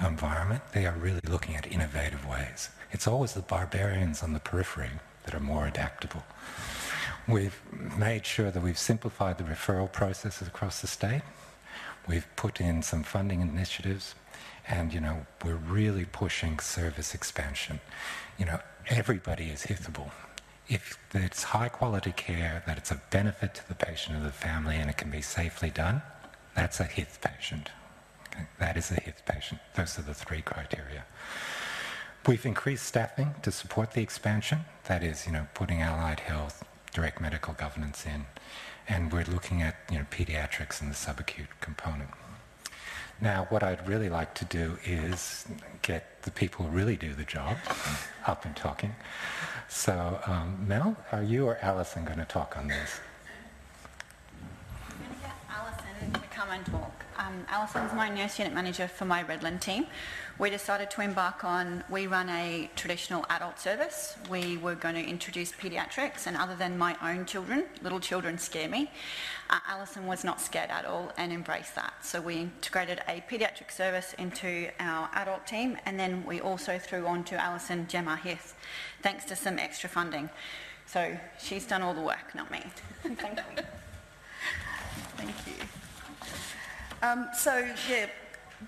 environment, 0.00 0.62
they 0.72 0.86
are 0.86 0.94
really 0.96 1.20
looking 1.28 1.56
at 1.56 1.66
innovative 1.66 2.24
ways. 2.24 2.70
It's 2.92 3.08
always 3.08 3.32
the 3.32 3.42
barbarians 3.42 4.22
on 4.22 4.34
the 4.34 4.40
periphery 4.40 4.90
that 5.24 5.34
are 5.34 5.40
more 5.40 5.66
adaptable. 5.66 6.22
We've 7.26 7.60
made 7.98 8.24
sure 8.24 8.52
that 8.52 8.62
we've 8.62 8.78
simplified 8.78 9.36
the 9.38 9.44
referral 9.44 9.90
processes 9.90 10.46
across 10.46 10.80
the 10.80 10.86
state. 10.86 11.22
We've 12.06 12.28
put 12.36 12.60
in 12.60 12.82
some 12.82 13.02
funding 13.02 13.40
initiatives 13.40 14.14
and 14.68 14.92
you 14.92 15.00
know 15.00 15.26
we're 15.44 15.54
really 15.54 16.04
pushing 16.04 16.58
service 16.58 17.14
expansion. 17.14 17.80
You 18.38 18.46
know 18.46 18.60
everybody 18.88 19.46
is 19.46 19.62
HIFable. 19.64 20.10
If 20.68 20.98
it's 21.14 21.44
high 21.44 21.68
quality 21.68 22.12
care, 22.12 22.62
that 22.66 22.76
it's 22.76 22.90
a 22.90 23.00
benefit 23.10 23.54
to 23.54 23.68
the 23.68 23.74
patient 23.74 24.16
and 24.16 24.26
the 24.26 24.32
family, 24.32 24.76
and 24.76 24.90
it 24.90 24.96
can 24.96 25.10
be 25.10 25.22
safely 25.22 25.70
done, 25.70 26.02
that's 26.54 26.80
a 26.80 26.84
HITH 26.84 27.20
patient. 27.20 27.70
Okay? 28.32 28.46
That 28.58 28.76
is 28.76 28.90
a 28.90 28.94
HITH 28.94 29.22
patient. 29.26 29.60
Those 29.74 29.98
are 29.98 30.02
the 30.02 30.14
three 30.14 30.42
criteria. 30.42 31.04
We've 32.26 32.44
increased 32.44 32.84
staffing 32.84 33.34
to 33.42 33.52
support 33.52 33.92
the 33.92 34.02
expansion. 34.02 34.64
That 34.86 35.04
is, 35.04 35.26
you 35.26 35.32
know, 35.32 35.46
putting 35.54 35.80
allied 35.80 36.20
health, 36.20 36.64
direct 36.92 37.20
medical 37.20 37.54
governance 37.54 38.04
in, 38.04 38.26
and 38.88 39.12
we're 39.12 39.24
looking 39.24 39.62
at, 39.62 39.76
you 39.90 39.98
know, 39.98 40.06
pediatrics 40.10 40.80
and 40.80 40.90
the 40.90 40.96
subacute 40.96 41.48
component. 41.60 42.10
Now, 43.20 43.46
what 43.48 43.62
I'd 43.62 43.88
really 43.88 44.10
like 44.10 44.34
to 44.34 44.44
do 44.44 44.78
is 44.84 45.46
get 45.82 46.22
the 46.22 46.30
people 46.30 46.66
who 46.66 46.76
really 46.76 46.96
do 46.96 47.14
the 47.14 47.24
job 47.24 47.56
up 48.26 48.44
and 48.44 48.54
talking. 48.54 48.94
So, 49.68 50.20
um, 50.26 50.64
Mel, 50.68 50.96
are 51.12 51.22
you 51.22 51.46
or 51.46 51.58
Alison 51.62 52.04
going 52.04 52.18
to 52.18 52.24
talk 52.24 52.56
on 52.56 52.68
this? 52.68 53.00
I'm 54.90 54.98
going 54.98 55.14
to 55.14 55.20
get 55.20 55.34
Alison 55.50 56.12
to 56.12 56.28
come 56.28 56.50
and 56.50 56.66
talk. 56.66 56.95
Um, 57.18 57.46
Alison's 57.48 57.94
my 57.94 58.10
nurse 58.10 58.38
unit 58.38 58.52
manager 58.52 58.86
for 58.88 59.06
my 59.06 59.24
Redland 59.24 59.60
team. 59.60 59.86
We 60.38 60.50
decided 60.50 60.90
to 60.90 61.00
embark 61.00 61.44
on, 61.44 61.82
we 61.88 62.06
run 62.06 62.28
a 62.28 62.70
traditional 62.76 63.24
adult 63.30 63.58
service. 63.58 64.16
We 64.28 64.58
were 64.58 64.74
going 64.74 64.96
to 64.96 65.02
introduce 65.02 65.50
paediatrics, 65.52 66.26
and 66.26 66.36
other 66.36 66.54
than 66.54 66.76
my 66.76 66.94
own 67.02 67.24
children, 67.24 67.64
little 67.80 68.00
children 68.00 68.36
scare 68.36 68.68
me. 68.68 68.90
Uh, 69.48 69.60
Alison 69.66 70.06
was 70.06 70.24
not 70.24 70.42
scared 70.42 70.68
at 70.68 70.84
all 70.84 71.10
and 71.16 71.32
embraced 71.32 71.74
that. 71.76 71.94
So 72.04 72.20
we 72.20 72.34
integrated 72.34 73.00
a 73.08 73.24
paediatric 73.30 73.70
service 73.70 74.14
into 74.18 74.68
our 74.78 75.08
adult 75.14 75.46
team, 75.46 75.78
and 75.86 75.98
then 75.98 76.22
we 76.26 76.40
also 76.40 76.78
threw 76.78 77.06
on 77.06 77.24
to 77.24 77.42
Alison 77.42 77.86
Gemma 77.88 78.16
Hith, 78.16 78.54
thanks 79.02 79.24
to 79.26 79.36
some 79.36 79.58
extra 79.58 79.88
funding. 79.88 80.28
So 80.84 81.16
she's 81.42 81.66
done 81.66 81.80
all 81.80 81.94
the 81.94 82.02
work, 82.02 82.34
not 82.34 82.50
me. 82.50 82.62
Thank 83.02 83.22
you. 83.22 83.64
Thank 85.16 85.34
you. 85.46 85.66
Um, 87.02 87.28
so, 87.34 87.58
yeah, 87.90 88.06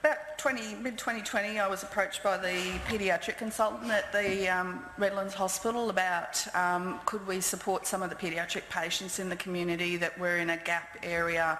about 0.01 0.37
20, 0.37 0.75
mid-2020, 0.77 1.59
I 1.59 1.67
was 1.67 1.83
approached 1.83 2.23
by 2.23 2.37
the 2.37 2.79
paediatric 2.87 3.39
consultant 3.39 3.91
at 3.91 4.13
the 4.13 4.49
um, 4.49 4.85
Redlands 4.99 5.33
Hospital 5.33 5.89
about 5.89 6.47
um, 6.55 7.01
could 7.07 7.27
we 7.27 7.41
support 7.41 7.87
some 7.87 8.03
of 8.03 8.11
the 8.11 8.17
paediatric 8.17 8.69
patients 8.69 9.19
in 9.19 9.31
the 9.31 9.37
community 9.37 9.97
that 9.97 10.19
were 10.19 10.37
in 10.37 10.51
a 10.51 10.59
gap 10.59 10.99
area. 11.03 11.59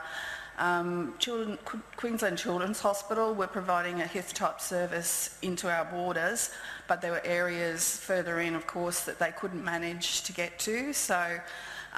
Um, 0.59 1.15
Children, 1.19 1.59
Queensland 1.97 2.37
Children's 2.37 2.81
Hospital 2.81 3.35
were 3.35 3.47
providing 3.47 4.03
a 4.03 4.07
HITH-type 4.07 4.61
service 4.61 5.39
into 5.41 5.71
our 5.71 5.87
borders, 5.87 6.51
but 6.87 7.01
there 7.01 7.13
were 7.13 7.25
areas 7.25 7.97
further 7.97 8.41
in, 8.41 8.55
of 8.55 8.67
course, 8.67 9.03
that 9.03 9.19
they 9.19 9.31
couldn't 9.31 9.65
manage 9.65 10.23
to 10.25 10.33
get 10.33 10.59
to. 10.61 10.93
So 10.93 11.39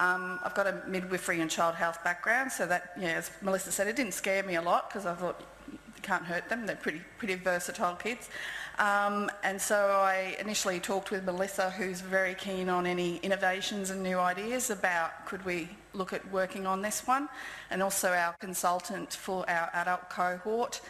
um, 0.00 0.40
I've 0.42 0.54
got 0.54 0.66
a 0.66 0.82
midwifery 0.88 1.40
and 1.42 1.50
child 1.50 1.74
health 1.74 2.02
background, 2.02 2.50
so 2.50 2.66
that, 2.66 2.92
yeah, 2.98 3.18
as 3.18 3.30
Melissa 3.42 3.70
said, 3.70 3.86
it 3.86 3.96
didn't 3.96 4.14
scare 4.14 4.42
me 4.42 4.54
a 4.54 4.62
lot 4.62 4.88
because 4.88 5.04
I 5.04 5.14
thought 5.14 5.40
you 5.70 5.78
can't 6.00 6.24
hurt 6.24 6.48
them. 6.48 6.64
They're 6.64 6.74
pretty, 6.74 7.02
pretty 7.18 7.34
versatile 7.34 7.96
kids. 7.96 8.30
Um, 8.78 9.30
and 9.42 9.60
so 9.60 9.76
I 9.76 10.36
initially 10.40 10.80
talked 10.80 11.10
with 11.10 11.24
Melissa, 11.24 11.68
who's 11.70 12.00
very 12.00 12.34
keen 12.34 12.70
on 12.70 12.86
any 12.86 13.18
innovations 13.18 13.90
and 13.90 14.02
new 14.02 14.18
ideas 14.18 14.70
about 14.70 15.26
could 15.26 15.44
we 15.44 15.68
look 15.92 16.14
at 16.14 16.22
working 16.32 16.66
on 16.66 16.80
this 16.80 17.06
one, 17.06 17.28
and 17.70 17.82
also 17.82 18.10
our 18.10 18.34
consultant 18.40 19.12
for 19.12 19.48
our 19.50 19.68
adult 19.74 20.08
cohort. 20.08 20.80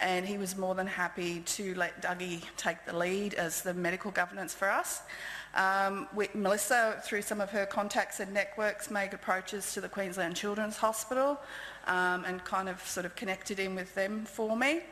And 0.00 0.26
he 0.26 0.36
was 0.36 0.56
more 0.56 0.74
than 0.74 0.86
happy 0.86 1.40
to 1.40 1.74
let 1.74 2.02
Dougie 2.02 2.42
take 2.56 2.84
the 2.84 2.96
lead 2.96 3.34
as 3.34 3.62
the 3.62 3.74
medical 3.74 4.10
governance 4.10 4.52
for 4.54 4.70
us. 4.70 5.02
Um, 5.54 6.08
we, 6.14 6.28
Melissa, 6.34 7.00
through 7.04 7.22
some 7.22 7.40
of 7.40 7.50
her 7.50 7.66
contacts 7.66 8.20
and 8.20 8.32
networks, 8.32 8.90
made 8.90 9.14
approaches 9.14 9.72
to 9.74 9.80
the 9.80 9.88
Queensland 9.88 10.36
Children's 10.36 10.76
Hospital 10.76 11.40
um, 11.86 12.24
and 12.24 12.44
kind 12.44 12.68
of 12.68 12.80
sort 12.86 13.06
of 13.06 13.16
connected 13.16 13.58
in 13.58 13.74
with 13.74 13.94
them 13.94 14.24
for 14.24 14.56
me. 14.56 14.82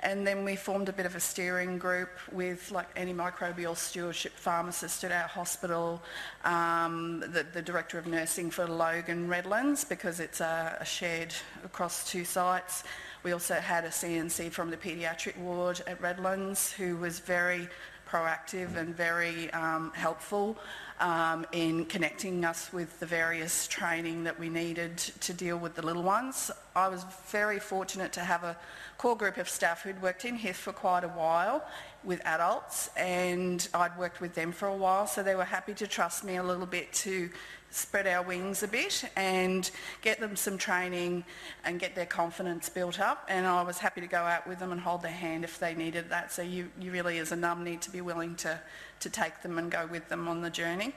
And 0.00 0.26
then 0.26 0.44
we 0.44 0.56
formed 0.56 0.88
a 0.88 0.92
bit 0.92 1.06
of 1.06 1.14
a 1.14 1.20
steering 1.20 1.78
group 1.78 2.10
with 2.32 2.70
like 2.72 2.92
antimicrobial 2.96 3.76
stewardship 3.76 4.32
pharmacist 4.32 5.04
at 5.04 5.12
our 5.12 5.28
hospital, 5.28 6.02
um, 6.44 7.20
the, 7.20 7.46
the, 7.52 7.62
director 7.62 7.98
of 7.98 8.06
nursing 8.06 8.50
for 8.50 8.66
Logan 8.66 9.28
Redlands 9.28 9.84
because 9.84 10.18
it's 10.18 10.40
a, 10.40 10.76
a 10.80 10.84
shared 10.84 11.32
across 11.64 12.10
two 12.10 12.24
sites. 12.24 12.82
We 13.22 13.30
also 13.30 13.54
had 13.54 13.84
a 13.84 13.90
CNC 13.90 14.50
from 14.50 14.70
the 14.70 14.76
paediatric 14.76 15.38
ward 15.38 15.80
at 15.86 16.00
Redlands 16.00 16.72
who 16.72 16.96
was 16.96 17.20
very 17.20 17.68
proactive 18.12 18.76
and 18.76 18.94
very 18.94 19.50
um, 19.52 19.90
helpful 19.94 20.58
um, 21.00 21.46
in 21.52 21.86
connecting 21.86 22.44
us 22.44 22.70
with 22.70 23.00
the 23.00 23.06
various 23.06 23.66
training 23.66 24.24
that 24.24 24.38
we 24.38 24.50
needed 24.50 24.98
to 24.98 25.32
deal 25.32 25.56
with 25.56 25.74
the 25.74 25.80
little 25.80 26.02
ones. 26.02 26.50
I 26.76 26.88
was 26.88 27.06
very 27.28 27.58
fortunate 27.58 28.12
to 28.12 28.20
have 28.20 28.44
a 28.44 28.54
core 28.98 29.16
group 29.16 29.38
of 29.38 29.48
staff 29.48 29.82
who'd 29.82 30.02
worked 30.02 30.26
in 30.26 30.36
HITH 30.36 30.56
for 30.56 30.72
quite 30.72 31.04
a 31.04 31.08
while 31.08 31.64
with 32.04 32.20
adults 32.26 32.90
and 32.98 33.66
I'd 33.72 33.96
worked 33.98 34.20
with 34.20 34.34
them 34.34 34.52
for 34.52 34.68
a 34.68 34.76
while 34.76 35.06
so 35.06 35.22
they 35.22 35.34
were 35.34 35.44
happy 35.44 35.72
to 35.74 35.86
trust 35.86 36.22
me 36.22 36.36
a 36.36 36.42
little 36.42 36.66
bit 36.66 36.92
to 37.04 37.30
spread 37.74 38.06
our 38.06 38.22
wings 38.22 38.62
a 38.62 38.68
bit 38.68 39.04
and 39.16 39.70
get 40.02 40.20
them 40.20 40.36
some 40.36 40.58
training 40.58 41.24
and 41.64 41.80
get 41.80 41.94
their 41.94 42.06
confidence 42.06 42.68
built 42.68 43.00
up. 43.00 43.26
And 43.28 43.46
I 43.46 43.62
was 43.62 43.78
happy 43.78 44.00
to 44.00 44.06
go 44.06 44.18
out 44.18 44.46
with 44.46 44.58
them 44.58 44.72
and 44.72 44.80
hold 44.80 45.02
their 45.02 45.10
hand 45.10 45.44
if 45.44 45.58
they 45.58 45.74
needed 45.74 46.10
that. 46.10 46.32
So 46.32 46.42
you, 46.42 46.70
you 46.80 46.92
really, 46.92 47.18
as 47.18 47.32
a 47.32 47.36
num, 47.36 47.64
need 47.64 47.80
to 47.82 47.90
be 47.90 48.00
willing 48.00 48.34
to, 48.36 48.60
to 49.00 49.10
take 49.10 49.42
them 49.42 49.58
and 49.58 49.70
go 49.70 49.86
with 49.86 50.08
them 50.08 50.28
on 50.28 50.42
the 50.42 50.50
journey. 50.50 50.94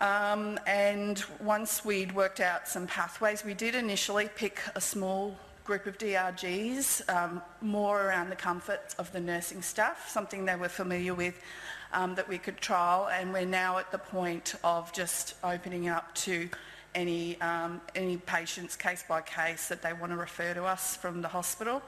Um, 0.00 0.58
and 0.66 1.18
once 1.40 1.84
we'd 1.84 2.14
worked 2.14 2.40
out 2.40 2.68
some 2.68 2.86
pathways, 2.86 3.44
we 3.44 3.54
did 3.54 3.74
initially 3.74 4.28
pick 4.34 4.60
a 4.74 4.80
small 4.80 5.36
group 5.64 5.86
of 5.86 5.98
DRGs, 5.98 7.06
um, 7.14 7.42
more 7.60 8.06
around 8.06 8.30
the 8.30 8.36
comfort 8.36 8.94
of 8.98 9.12
the 9.12 9.20
nursing 9.20 9.60
staff, 9.60 10.08
something 10.08 10.46
they 10.46 10.56
were 10.56 10.68
familiar 10.68 11.14
with 11.14 11.38
um, 11.92 12.14
that 12.14 12.28
we 12.28 12.38
could 12.38 12.58
trial, 12.58 13.08
and 13.08 13.32
we're 13.32 13.44
now 13.44 13.78
at 13.78 13.90
the 13.90 13.98
point 13.98 14.54
of 14.62 14.92
just 14.92 15.34
opening 15.42 15.88
up 15.88 16.14
to 16.14 16.48
any, 16.94 17.40
um, 17.40 17.80
any 17.94 18.16
patients 18.16 18.76
case 18.76 19.04
by 19.08 19.20
case 19.20 19.68
that 19.68 19.82
they 19.82 19.92
want 19.92 20.12
to 20.12 20.16
refer 20.16 20.54
to 20.54 20.64
us 20.64 20.96
from 20.96 21.22
the 21.22 21.28
hospital. 21.28 21.82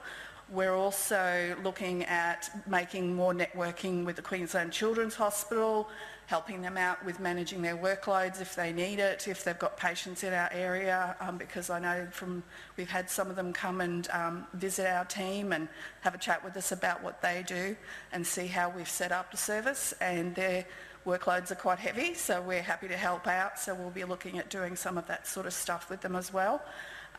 We're 0.49 0.75
also 0.75 1.55
looking 1.63 2.03
at 2.05 2.49
making 2.67 3.15
more 3.15 3.33
networking 3.33 4.05
with 4.05 4.17
the 4.17 4.21
Queensland 4.21 4.71
Children's 4.73 5.15
Hospital, 5.15 5.89
helping 6.31 6.61
them 6.61 6.77
out 6.77 7.03
with 7.03 7.19
managing 7.19 7.61
their 7.61 7.75
workloads 7.75 8.39
if 8.39 8.55
they 8.55 8.71
need 8.71 8.99
it, 8.99 9.27
if 9.27 9.43
they've 9.43 9.59
got 9.59 9.75
patients 9.75 10.23
in 10.23 10.31
our 10.31 10.49
area, 10.53 11.13
um, 11.19 11.37
because 11.37 11.69
I 11.69 11.77
know 11.77 12.07
from 12.09 12.41
we've 12.77 12.89
had 12.89 13.09
some 13.09 13.29
of 13.29 13.35
them 13.35 13.51
come 13.51 13.81
and 13.81 14.07
um, 14.11 14.47
visit 14.53 14.87
our 14.87 15.03
team 15.03 15.51
and 15.51 15.67
have 15.99 16.15
a 16.15 16.17
chat 16.17 16.41
with 16.41 16.55
us 16.55 16.71
about 16.71 17.03
what 17.03 17.21
they 17.21 17.43
do 17.45 17.75
and 18.13 18.25
see 18.25 18.47
how 18.47 18.69
we've 18.69 18.87
set 18.87 19.11
up 19.11 19.29
the 19.29 19.35
service 19.35 19.93
and 19.99 20.33
their 20.33 20.65
workloads 21.05 21.51
are 21.51 21.55
quite 21.55 21.79
heavy 21.79 22.13
so 22.13 22.41
we're 22.41 22.61
happy 22.61 22.87
to 22.87 22.95
help 22.95 23.27
out 23.27 23.59
so 23.59 23.75
we'll 23.75 23.89
be 23.89 24.05
looking 24.05 24.37
at 24.37 24.49
doing 24.49 24.77
some 24.77 24.97
of 24.97 25.05
that 25.07 25.27
sort 25.27 25.45
of 25.45 25.51
stuff 25.51 25.89
with 25.89 25.99
them 25.99 26.15
as 26.15 26.31
well. 26.31 26.63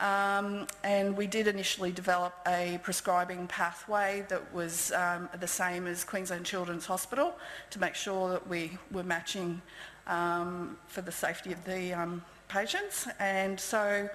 Um, 0.03 0.67
and 0.83 1.17
we 1.17 1.29
did 1.29 1.47
initially 1.47 1.93
develop 1.93 2.35
a 2.49 2.81
prescribing 2.83 3.47
pathway 3.47 4.27
that 4.29 4.53
was 4.53 4.91
um, 4.91 5.29
the 5.39 5.47
same 5.47 5.87
as 5.87 6.03
Queensland 6.03 6.45
Children's 6.45 6.87
Hospital 6.87 7.39
to 7.71 7.79
make 7.79 7.95
sure 7.95 8.31
that 8.31 8.49
we 8.49 8.77
were 8.91 9.05
matching 9.05 9.63
um, 10.09 10.77
for 10.89 11.03
the 11.03 11.13
safety 11.13 11.53
of 11.53 11.65
the 11.65 11.93
um, 11.95 12.25
patients. 12.49 13.07
And 13.21 13.61
so, 13.61 14.09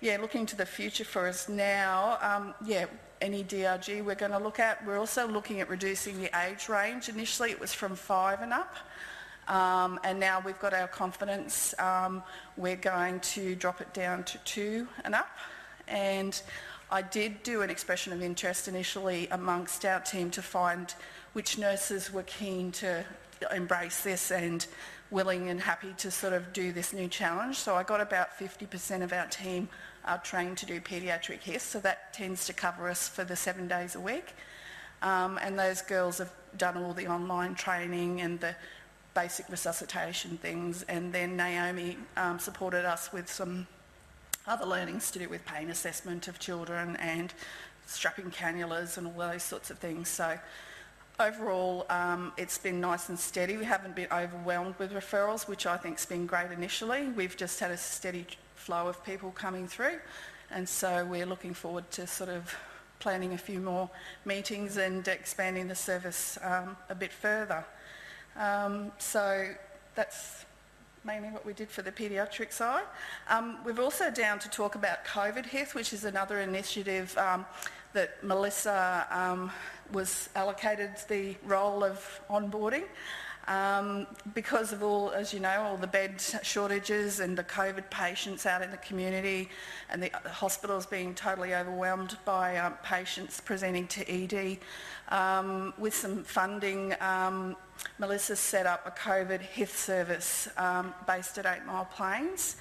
yeah, 0.00 0.16
looking 0.20 0.46
to 0.46 0.54
the 0.54 0.64
future 0.64 1.04
for 1.04 1.26
us 1.26 1.48
now, 1.48 2.18
um, 2.22 2.54
yeah, 2.64 2.86
any 3.20 3.42
DRG 3.42 4.04
we're 4.04 4.14
going 4.14 4.30
to 4.30 4.38
look 4.38 4.60
at. 4.60 4.86
We're 4.86 4.98
also 4.98 5.26
looking 5.26 5.60
at 5.60 5.68
reducing 5.68 6.22
the 6.22 6.30
age 6.46 6.68
range. 6.68 7.08
Initially 7.08 7.50
it 7.50 7.58
was 7.58 7.74
from 7.74 7.96
five 7.96 8.42
and 8.42 8.52
up. 8.52 8.76
Um, 9.48 9.98
and 10.04 10.20
now 10.20 10.42
we've 10.44 10.60
got 10.60 10.72
our 10.72 10.88
confidence. 10.88 11.74
Um, 11.78 12.22
we're 12.56 12.76
going 12.76 13.20
to 13.20 13.54
drop 13.54 13.80
it 13.80 13.92
down 13.92 14.24
to 14.24 14.38
two 14.38 14.88
and 15.04 15.14
up. 15.14 15.30
And 15.88 16.40
I 16.90 17.02
did 17.02 17.42
do 17.42 17.62
an 17.62 17.70
expression 17.70 18.12
of 18.12 18.22
interest 18.22 18.68
initially 18.68 19.26
amongst 19.28 19.84
our 19.84 20.00
team 20.00 20.30
to 20.32 20.42
find 20.42 20.94
which 21.32 21.58
nurses 21.58 22.12
were 22.12 22.22
keen 22.24 22.70
to 22.72 23.04
embrace 23.54 24.02
this 24.02 24.30
and 24.30 24.66
willing 25.10 25.48
and 25.50 25.60
happy 25.60 25.94
to 25.98 26.10
sort 26.10 26.32
of 26.32 26.52
do 26.52 26.72
this 26.72 26.92
new 26.92 27.08
challenge. 27.08 27.56
So 27.56 27.74
I 27.74 27.82
got 27.82 28.00
about 28.00 28.38
50% 28.38 29.02
of 29.02 29.12
our 29.12 29.26
team 29.26 29.68
are 30.04 30.18
trained 30.18 30.58
to 30.58 30.66
do 30.66 30.80
paediatric 30.80 31.40
HITH, 31.40 31.62
so 31.62 31.80
that 31.80 32.12
tends 32.12 32.46
to 32.46 32.52
cover 32.52 32.88
us 32.88 33.08
for 33.08 33.24
the 33.24 33.36
seven 33.36 33.68
days 33.68 33.94
a 33.94 34.00
week. 34.00 34.34
Um, 35.02 35.38
and 35.42 35.58
those 35.58 35.82
girls 35.82 36.18
have 36.18 36.32
done 36.56 36.76
all 36.76 36.94
the 36.94 37.06
online 37.08 37.54
training 37.54 38.20
and 38.20 38.40
the 38.40 38.54
basic 39.14 39.48
resuscitation 39.48 40.38
things. 40.38 40.82
And 40.84 41.12
then 41.12 41.36
Naomi 41.36 41.96
um, 42.16 42.38
supported 42.38 42.84
us 42.84 43.12
with 43.12 43.30
some 43.30 43.66
other 44.46 44.66
learnings 44.66 45.10
to 45.12 45.18
do 45.18 45.28
with 45.28 45.44
pain 45.44 45.70
assessment 45.70 46.28
of 46.28 46.38
children 46.38 46.96
and 46.96 47.32
strapping 47.86 48.30
cannulas 48.30 48.98
and 48.98 49.06
all 49.06 49.30
those 49.30 49.42
sorts 49.42 49.70
of 49.70 49.78
things. 49.78 50.08
So 50.08 50.38
overall, 51.20 51.86
um, 51.90 52.32
it's 52.36 52.58
been 52.58 52.80
nice 52.80 53.08
and 53.08 53.18
steady. 53.18 53.56
We 53.56 53.64
haven't 53.64 53.94
been 53.94 54.08
overwhelmed 54.10 54.74
with 54.78 54.92
referrals, 54.92 55.46
which 55.46 55.66
I 55.66 55.76
think 55.76 55.98
has 55.98 56.06
been 56.06 56.26
great 56.26 56.50
initially. 56.50 57.08
We've 57.08 57.36
just 57.36 57.60
had 57.60 57.70
a 57.70 57.76
steady 57.76 58.26
flow 58.54 58.88
of 58.88 59.04
people 59.04 59.30
coming 59.30 59.66
through. 59.68 59.98
And 60.50 60.68
so 60.68 61.04
we're 61.04 61.26
looking 61.26 61.54
forward 61.54 61.90
to 61.92 62.06
sort 62.06 62.30
of 62.30 62.54
planning 62.98 63.32
a 63.32 63.38
few 63.38 63.58
more 63.58 63.90
meetings 64.24 64.76
and 64.76 65.06
expanding 65.08 65.66
the 65.66 65.74
service 65.74 66.38
um, 66.42 66.76
a 66.88 66.94
bit 66.94 67.12
further. 67.12 67.64
Um, 68.36 68.92
so 68.98 69.48
that's 69.94 70.44
mainly 71.04 71.30
what 71.30 71.44
we 71.44 71.52
did 71.52 71.68
for 71.68 71.82
the 71.82 71.92
paediatric 71.92 72.52
side. 72.52 72.84
Um, 73.28 73.58
we've 73.64 73.80
also 73.80 74.10
down 74.10 74.38
to 74.40 74.48
talk 74.48 74.74
about 74.74 75.04
COVID 75.04 75.46
HITH, 75.46 75.74
which 75.74 75.92
is 75.92 76.04
another 76.04 76.40
initiative 76.40 77.16
um, 77.18 77.44
that 77.92 78.22
Melissa 78.22 79.06
um, 79.10 79.50
was 79.92 80.28
allocated 80.34 80.90
the 81.08 81.36
role 81.44 81.84
of 81.84 82.20
onboarding. 82.30 82.84
Um, 83.48 84.06
because 84.34 84.72
of 84.72 84.82
all, 84.82 85.10
as 85.10 85.34
you 85.34 85.40
know, 85.40 85.62
all 85.62 85.76
the 85.76 85.86
bed 85.86 86.22
shortages 86.42 87.18
and 87.20 87.36
the 87.36 87.42
COVID 87.42 87.90
patients 87.90 88.46
out 88.46 88.62
in 88.62 88.70
the 88.70 88.76
community 88.78 89.48
and 89.90 90.02
the 90.02 90.10
hospitals 90.30 90.86
being 90.86 91.14
totally 91.14 91.54
overwhelmed 91.54 92.16
by 92.24 92.56
um, 92.58 92.74
patients 92.84 93.40
presenting 93.40 93.88
to 93.88 94.08
ED, 94.08 94.58
um, 95.08 95.74
with 95.76 95.94
some 95.94 96.22
funding, 96.22 96.94
um, 97.00 97.56
Melissa 97.98 98.36
set 98.36 98.64
up 98.64 98.86
a 98.86 98.90
COVID 98.92 99.40
HITH 99.40 99.76
service 99.76 100.48
um, 100.56 100.94
based 101.06 101.36
at 101.38 101.46
Eight 101.46 101.66
Mile 101.66 101.86
Plains. 101.86 102.56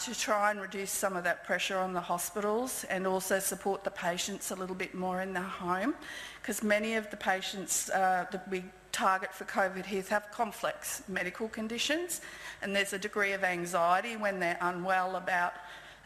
To 0.00 0.18
try 0.18 0.50
and 0.50 0.60
reduce 0.60 0.90
some 0.90 1.16
of 1.16 1.22
that 1.22 1.44
pressure 1.44 1.78
on 1.78 1.92
the 1.92 2.00
hospitals 2.00 2.84
and 2.90 3.06
also 3.06 3.38
support 3.38 3.84
the 3.84 3.90
patients 3.92 4.50
a 4.50 4.56
little 4.56 4.74
bit 4.74 4.96
more 4.96 5.22
in 5.22 5.32
their 5.32 5.42
home 5.44 5.94
because 6.42 6.64
many 6.64 6.94
of 6.94 7.08
the 7.10 7.16
patients 7.16 7.88
uh, 7.90 8.26
that 8.32 8.50
we 8.50 8.64
target 8.92 9.32
for 9.32 9.44
COVID 9.44 9.86
HITH 9.86 10.08
have 10.08 10.30
complex 10.32 11.02
medical 11.08 11.48
conditions 11.48 12.20
and 12.62 12.74
there's 12.74 12.92
a 12.92 12.98
degree 12.98 13.32
of 13.32 13.44
anxiety 13.44 14.16
when 14.16 14.40
they're 14.40 14.58
unwell 14.60 15.16
about 15.16 15.54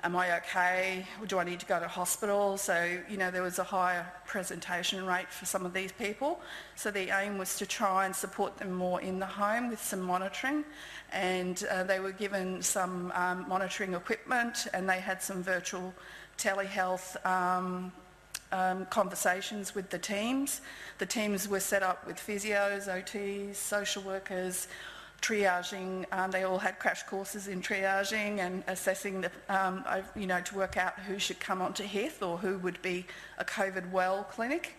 am 0.05 0.14
I 0.17 0.37
okay? 0.37 1.07
Do 1.26 1.38
I 1.38 1.45
need 1.45 1.61
to 1.61 1.67
go 1.67 1.81
to 1.81 1.88
hospital? 1.88 2.59
So, 2.59 2.99
you 3.09 3.17
know, 3.17 3.31
there 3.31 3.43
was 3.43 3.59
a 3.59 3.64
higher 3.64 4.07
presentation 4.26 5.07
rate 5.07 5.31
for 5.31 5.47
some 5.47 5.64
of 5.64 5.73
these 5.73 5.93
people. 5.93 6.41
So 6.76 6.91
the 6.91 7.09
aim 7.19 7.38
was 7.38 7.57
to 7.57 7.67
try 7.67 8.05
and 8.05 8.14
support 8.14 8.59
them 8.59 8.73
more 8.73 9.00
in 9.00 9.19
the 9.19 9.26
home 9.26 9.71
with 9.71 9.83
some 9.83 10.03
monitoring. 10.03 10.64
And 11.11 11.64
uh, 11.71 11.85
they 11.85 12.00
were 12.00 12.12
given 12.12 12.61
some 12.61 13.12
um, 13.14 13.47
monitoring 13.49 13.95
equipment 13.95 14.67
and 14.75 14.88
they 14.88 15.00
had 15.00 15.23
some 15.23 15.43
virtual 15.43 15.95
telehealth 16.37 17.25
um, 17.25 17.91
um, 18.54 18.87
conversations 18.87 19.75
with 19.75 19.90
the 19.90 19.99
teams. 19.99 20.61
The 20.98 21.07
teams 21.07 21.48
were 21.48 21.61
set 21.61 21.83
up 21.83 22.07
with 22.07 22.16
physios, 22.16 22.88
OTs, 22.88 23.57
social 23.57 24.02
workers, 24.02 24.68
triaging. 25.20 26.05
Um, 26.12 26.31
they 26.31 26.44
all 26.44 26.59
had 26.59 26.79
crash 26.79 27.02
courses 27.02 27.48
in 27.48 27.61
triaging 27.61 28.38
and 28.38 28.62
assessing 28.68 29.22
the, 29.22 29.31
um, 29.48 29.85
you 30.14 30.26
know, 30.26 30.40
to 30.42 30.55
work 30.55 30.76
out 30.76 30.98
who 31.00 31.18
should 31.18 31.40
come 31.40 31.61
onto 31.61 31.83
HITH 31.83 32.22
or 32.22 32.38
who 32.38 32.59
would 32.59 32.81
be 32.81 33.07
a 33.38 33.44
COVID 33.44 33.90
well 33.90 34.24
clinic. 34.24 34.76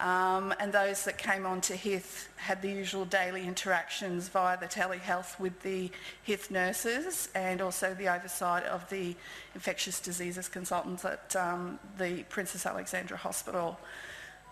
Um, 0.00 0.54
and 0.60 0.72
those 0.72 1.04
that 1.04 1.18
came 1.18 1.44
on 1.44 1.60
to 1.62 1.74
HITH 1.74 2.28
had 2.36 2.62
the 2.62 2.70
usual 2.70 3.04
daily 3.04 3.44
interactions 3.46 4.28
via 4.28 4.56
the 4.56 4.66
telehealth 4.66 5.40
with 5.40 5.60
the 5.62 5.90
Hith 6.22 6.52
nurses 6.52 7.28
and 7.34 7.60
also 7.60 7.94
the 7.94 8.08
oversight 8.08 8.62
of 8.64 8.88
the 8.90 9.16
infectious 9.56 9.98
diseases 9.98 10.48
consultants 10.48 11.04
at 11.04 11.34
um, 11.34 11.80
the 11.98 12.22
Princess 12.24 12.64
Alexandra 12.64 13.16
Hospital 13.16 13.76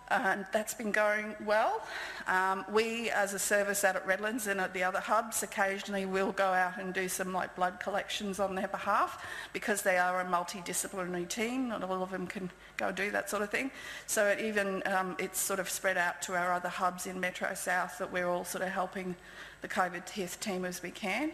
and 0.09 0.45
that's 0.51 0.73
been 0.73 0.91
going 0.91 1.35
well. 1.45 1.81
Um, 2.27 2.65
we, 2.71 3.09
as 3.09 3.33
a 3.33 3.39
service 3.39 3.83
out 3.83 3.95
at 3.95 4.05
Redlands 4.05 4.47
and 4.47 4.59
at 4.59 4.73
the 4.73 4.83
other 4.83 4.99
hubs, 4.99 5.43
occasionally 5.43 6.05
will 6.05 6.31
go 6.31 6.47
out 6.47 6.79
and 6.79 6.93
do 6.93 7.09
some 7.09 7.33
like 7.33 7.55
blood 7.55 7.79
collections 7.79 8.39
on 8.39 8.55
their 8.55 8.67
behalf 8.67 9.25
because 9.53 9.81
they 9.81 9.97
are 9.97 10.21
a 10.21 10.25
multidisciplinary 10.25 11.27
team. 11.27 11.69
Not 11.69 11.83
all 11.83 12.03
of 12.03 12.11
them 12.11 12.27
can 12.27 12.49
go 12.77 12.91
do 12.91 13.11
that 13.11 13.29
sort 13.29 13.43
of 13.43 13.49
thing. 13.49 13.71
So 14.05 14.25
it 14.27 14.39
even 14.39 14.83
um, 14.85 15.15
it's 15.19 15.39
sort 15.39 15.59
of 15.59 15.69
spread 15.69 15.97
out 15.97 16.21
to 16.23 16.35
our 16.35 16.53
other 16.53 16.69
hubs 16.69 17.07
in 17.07 17.19
Metro 17.19 17.53
South 17.53 17.97
that 17.97 18.11
we're 18.11 18.27
all 18.27 18.45
sort 18.45 18.63
of 18.63 18.69
helping 18.69 19.15
the 19.61 19.67
COVID 19.67 20.09
HITH 20.09 20.39
team 20.39 20.65
as 20.65 20.81
we 20.81 20.91
can. 20.91 21.31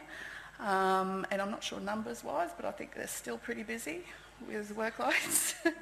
Um, 0.60 1.26
and 1.32 1.42
I'm 1.42 1.52
not 1.52 1.64
sure 1.64 1.80
numbers-wise, 1.80 2.52
but 2.56 2.66
I 2.66 2.72
think 2.72 2.94
they're 2.96 3.08
still 3.08 3.38
pretty 3.38 3.64
busy 3.64 4.04
with 4.48 4.76
workloads. 4.76 5.56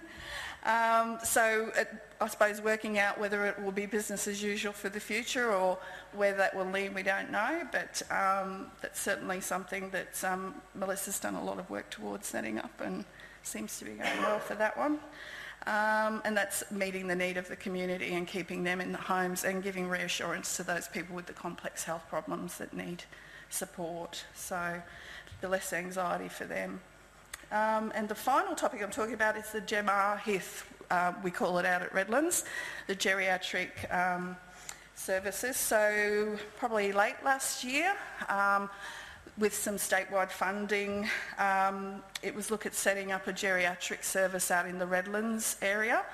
Um, 0.64 1.18
so 1.24 1.72
it, 1.76 1.90
I 2.20 2.28
suppose 2.28 2.62
working 2.62 3.00
out 3.00 3.20
whether 3.20 3.46
it 3.48 3.60
will 3.62 3.72
be 3.72 3.88
business 3.88 4.28
as 4.28 4.44
usual 4.44 4.74
for 4.74 4.90
the 4.90 5.00
future 5.00 5.52
or 5.52 5.80
where 6.14 6.36
that 6.36 6.56
will 6.56 6.66
lead, 6.66 6.94
we 6.94 7.02
don't 7.02 7.32
know. 7.32 7.68
But 7.72 8.02
um, 8.12 8.68
that's 8.82 9.00
certainly 9.00 9.42
something 9.42 9.90
that 9.90 10.24
um, 10.24 10.56
Melissa's 10.76 11.20
done 11.20 11.36
a 11.36 11.44
lot 11.44 11.58
of 11.58 11.70
work 11.70 11.90
towards 11.90 12.28
setting 12.28 12.60
up 12.60 12.80
and 12.80 13.06
seems 13.44 13.80
to 13.80 13.86
be 13.86 13.92
going 13.92 14.22
well 14.22 14.40
for 14.40 14.54
that 14.56 14.78
one. 14.78 15.00
Um, 15.68 16.22
and 16.26 16.36
that's 16.36 16.64
meeting 16.72 17.08
the 17.08 17.16
need 17.16 17.38
of 17.38 17.48
the 17.48 17.56
community 17.56 18.14
and 18.16 18.28
keeping 18.28 18.64
them 18.64 18.82
in 18.82 18.92
the 18.92 18.98
homes 18.98 19.44
and 19.44 19.62
giving 19.62 19.88
reassurance 19.88 20.58
to 20.58 20.64
those 20.64 20.88
people 20.88 21.16
with 21.16 21.28
the 21.28 21.34
complex 21.34 21.84
health 21.84 22.04
problems 22.08 22.58
that 22.58 22.74
need 22.74 23.04
support. 23.50 24.26
So 24.36 24.82
the 25.42 25.50
less 25.50 25.74
anxiety 25.74 26.30
for 26.30 26.46
them. 26.46 26.82
Um, 27.52 27.92
and 27.94 28.08
the 28.08 28.16
final 28.16 28.56
topic 28.56 28.82
I'm 28.82 28.92
talking 28.92 29.14
about 29.14 29.36
is 29.36 29.52
the 29.52 29.60
GEMR 29.60 30.20
HITH, 30.20 30.66
uh, 30.90 31.12
we 31.22 31.32
call 31.32 31.58
it 31.58 31.66
out 31.66 31.82
at 31.82 31.94
Redlands, 31.94 32.46
the 32.88 32.96
geriatric 32.96 33.94
um, 33.94 34.38
services. 34.96 35.58
So 35.58 36.38
probably 36.58 36.94
late 36.94 37.18
last 37.26 37.66
year, 37.66 37.94
um, 38.30 38.70
with 39.38 39.54
some 39.54 39.76
statewide 39.76 40.32
funding, 40.32 41.10
um, 41.38 42.02
it 42.24 42.34
was 42.34 42.52
look 42.52 42.66
at 42.66 42.74
setting 42.74 43.12
up 43.12 43.28
a 43.28 43.34
geriatric 43.34 44.06
service 44.06 44.50
out 44.50 44.66
in 44.66 44.80
the 44.80 44.88
Redlands 44.88 45.58
area. 45.62 46.06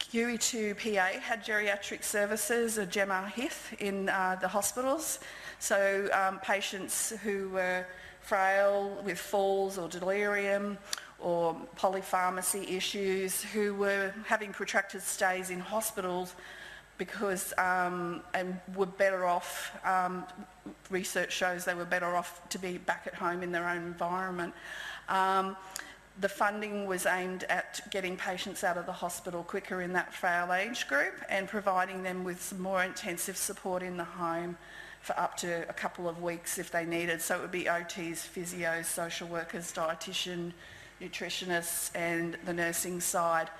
QE2PA 0.00 1.20
had 1.20 1.44
geriatric 1.44 2.02
services, 2.02 2.78
a 2.78 2.86
GEMR 2.86 3.26
HITH, 3.26 3.74
in 3.78 4.08
uh, 4.08 4.38
the 4.40 4.48
hospitals. 4.48 5.18
So 5.58 6.08
um, 6.14 6.38
patients 6.38 7.12
who 7.22 7.50
were 7.50 7.84
frail 8.28 9.00
with 9.04 9.18
falls 9.18 9.78
or 9.78 9.88
delirium 9.88 10.76
or 11.18 11.56
polypharmacy 11.76 12.70
issues 12.70 13.42
who 13.42 13.74
were 13.74 14.12
having 14.26 14.52
protracted 14.52 15.00
stays 15.00 15.48
in 15.48 15.58
hospitals 15.58 16.34
because 16.98 17.54
um, 17.58 18.20
and 18.34 18.60
were 18.76 18.86
better 18.86 19.24
off, 19.24 19.72
um, 19.86 20.24
research 20.90 21.32
shows 21.32 21.64
they 21.64 21.74
were 21.74 21.84
better 21.84 22.16
off 22.16 22.46
to 22.50 22.58
be 22.58 22.76
back 22.76 23.04
at 23.06 23.14
home 23.14 23.42
in 23.42 23.50
their 23.50 23.66
own 23.68 23.78
environment. 23.78 24.52
Um, 25.08 25.56
the 26.20 26.28
funding 26.28 26.86
was 26.86 27.06
aimed 27.06 27.44
at 27.44 27.80
getting 27.90 28.16
patients 28.16 28.62
out 28.64 28.76
of 28.76 28.86
the 28.86 28.92
hospital 28.92 29.42
quicker 29.44 29.80
in 29.80 29.92
that 29.92 30.12
frail 30.12 30.52
age 30.52 30.88
group 30.88 31.14
and 31.30 31.48
providing 31.48 32.02
them 32.02 32.24
with 32.24 32.42
some 32.42 32.60
more 32.60 32.82
intensive 32.82 33.36
support 33.36 33.82
in 33.82 33.96
the 33.96 34.04
home 34.04 34.56
for 35.00 35.18
up 35.18 35.36
to 35.38 35.68
a 35.68 35.72
couple 35.72 36.08
of 36.08 36.22
weeks 36.22 36.58
if 36.58 36.70
they 36.70 36.84
needed. 36.84 37.20
So 37.22 37.36
it 37.36 37.40
would 37.40 37.50
be 37.50 37.64
OTs, 37.64 38.28
physios, 38.28 38.86
social 38.86 39.28
workers, 39.28 39.72
dietitian, 39.72 40.52
nutritionists 41.00 41.90
and 41.94 42.36
the 42.44 42.52
nursing 42.52 43.00
side. 43.00 43.50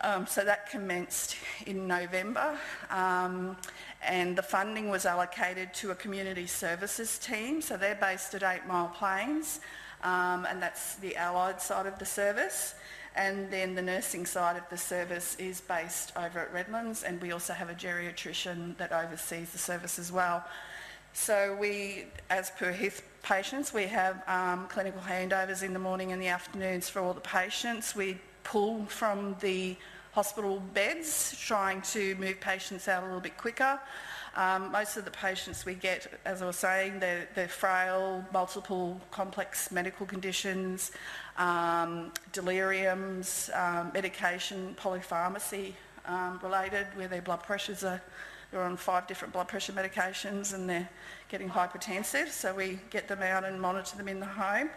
Um, 0.00 0.26
so 0.26 0.44
that 0.44 0.68
commenced 0.70 1.36
in 1.66 1.86
November 1.86 2.58
um, 2.90 3.56
and 4.02 4.36
the 4.36 4.42
funding 4.42 4.90
was 4.90 5.06
allocated 5.06 5.72
to 5.74 5.92
a 5.92 5.94
community 5.94 6.46
services 6.46 7.18
team. 7.18 7.62
So 7.62 7.76
they're 7.76 7.94
based 7.94 8.34
at 8.34 8.42
Eight 8.42 8.66
Mile 8.66 8.88
Plains 8.88 9.60
um, 10.02 10.46
and 10.50 10.60
that's 10.60 10.96
the 10.96 11.16
allied 11.16 11.60
side 11.60 11.86
of 11.86 11.98
the 11.98 12.04
service. 12.04 12.74
And 13.16 13.50
then 13.50 13.76
the 13.76 13.82
nursing 13.82 14.26
side 14.26 14.56
of 14.56 14.68
the 14.68 14.76
service 14.76 15.36
is 15.38 15.60
based 15.60 16.12
over 16.16 16.40
at 16.40 16.52
Redlands 16.52 17.04
and 17.04 17.20
we 17.22 17.30
also 17.30 17.52
have 17.52 17.70
a 17.70 17.74
geriatrician 17.74 18.76
that 18.78 18.92
oversees 18.92 19.50
the 19.50 19.58
service 19.58 19.98
as 20.00 20.10
well. 20.10 20.44
So 21.16 21.56
we, 21.60 22.06
as 22.28 22.50
per 22.50 22.72
HITH 22.72 23.02
patients, 23.22 23.72
we 23.72 23.84
have 23.84 24.20
um, 24.26 24.66
clinical 24.66 25.00
handovers 25.00 25.62
in 25.62 25.72
the 25.72 25.78
morning 25.78 26.10
and 26.10 26.20
the 26.20 26.26
afternoons 26.26 26.88
for 26.88 27.00
all 27.00 27.14
the 27.14 27.20
patients. 27.20 27.94
We 27.94 28.18
pull 28.42 28.84
from 28.86 29.36
the 29.38 29.76
hospital 30.10 30.60
beds, 30.74 31.36
trying 31.40 31.82
to 31.82 32.16
move 32.16 32.40
patients 32.40 32.88
out 32.88 33.04
a 33.04 33.06
little 33.06 33.20
bit 33.20 33.38
quicker. 33.38 33.78
Um, 34.34 34.72
most 34.72 34.96
of 34.96 35.04
the 35.04 35.12
patients 35.12 35.64
we 35.64 35.74
get, 35.74 36.12
as 36.24 36.42
I 36.42 36.46
was 36.46 36.56
saying, 36.56 36.98
they're, 36.98 37.28
they're 37.36 37.46
frail, 37.46 38.24
multiple 38.32 39.00
complex 39.12 39.70
medical 39.70 40.06
conditions, 40.06 40.90
um, 41.38 42.10
deliriums, 42.32 43.56
um, 43.56 43.92
medication, 43.94 44.74
polypharmacy 44.80 45.74
um, 46.06 46.40
related, 46.42 46.88
where 46.96 47.06
their 47.06 47.22
blood 47.22 47.44
pressures 47.44 47.84
are, 47.84 48.02
they're 48.54 48.62
on 48.62 48.76
five 48.76 49.08
different 49.08 49.34
blood 49.34 49.48
pressure 49.48 49.72
medications 49.72 50.54
and 50.54 50.70
they're 50.70 50.88
getting 51.28 51.50
hypertensive, 51.50 52.28
so 52.28 52.54
we 52.54 52.78
get 52.88 53.08
them 53.08 53.20
out 53.20 53.42
and 53.42 53.60
monitor 53.60 53.96
them 53.96 54.06
in 54.06 54.20
the 54.20 54.26
home. 54.26 54.70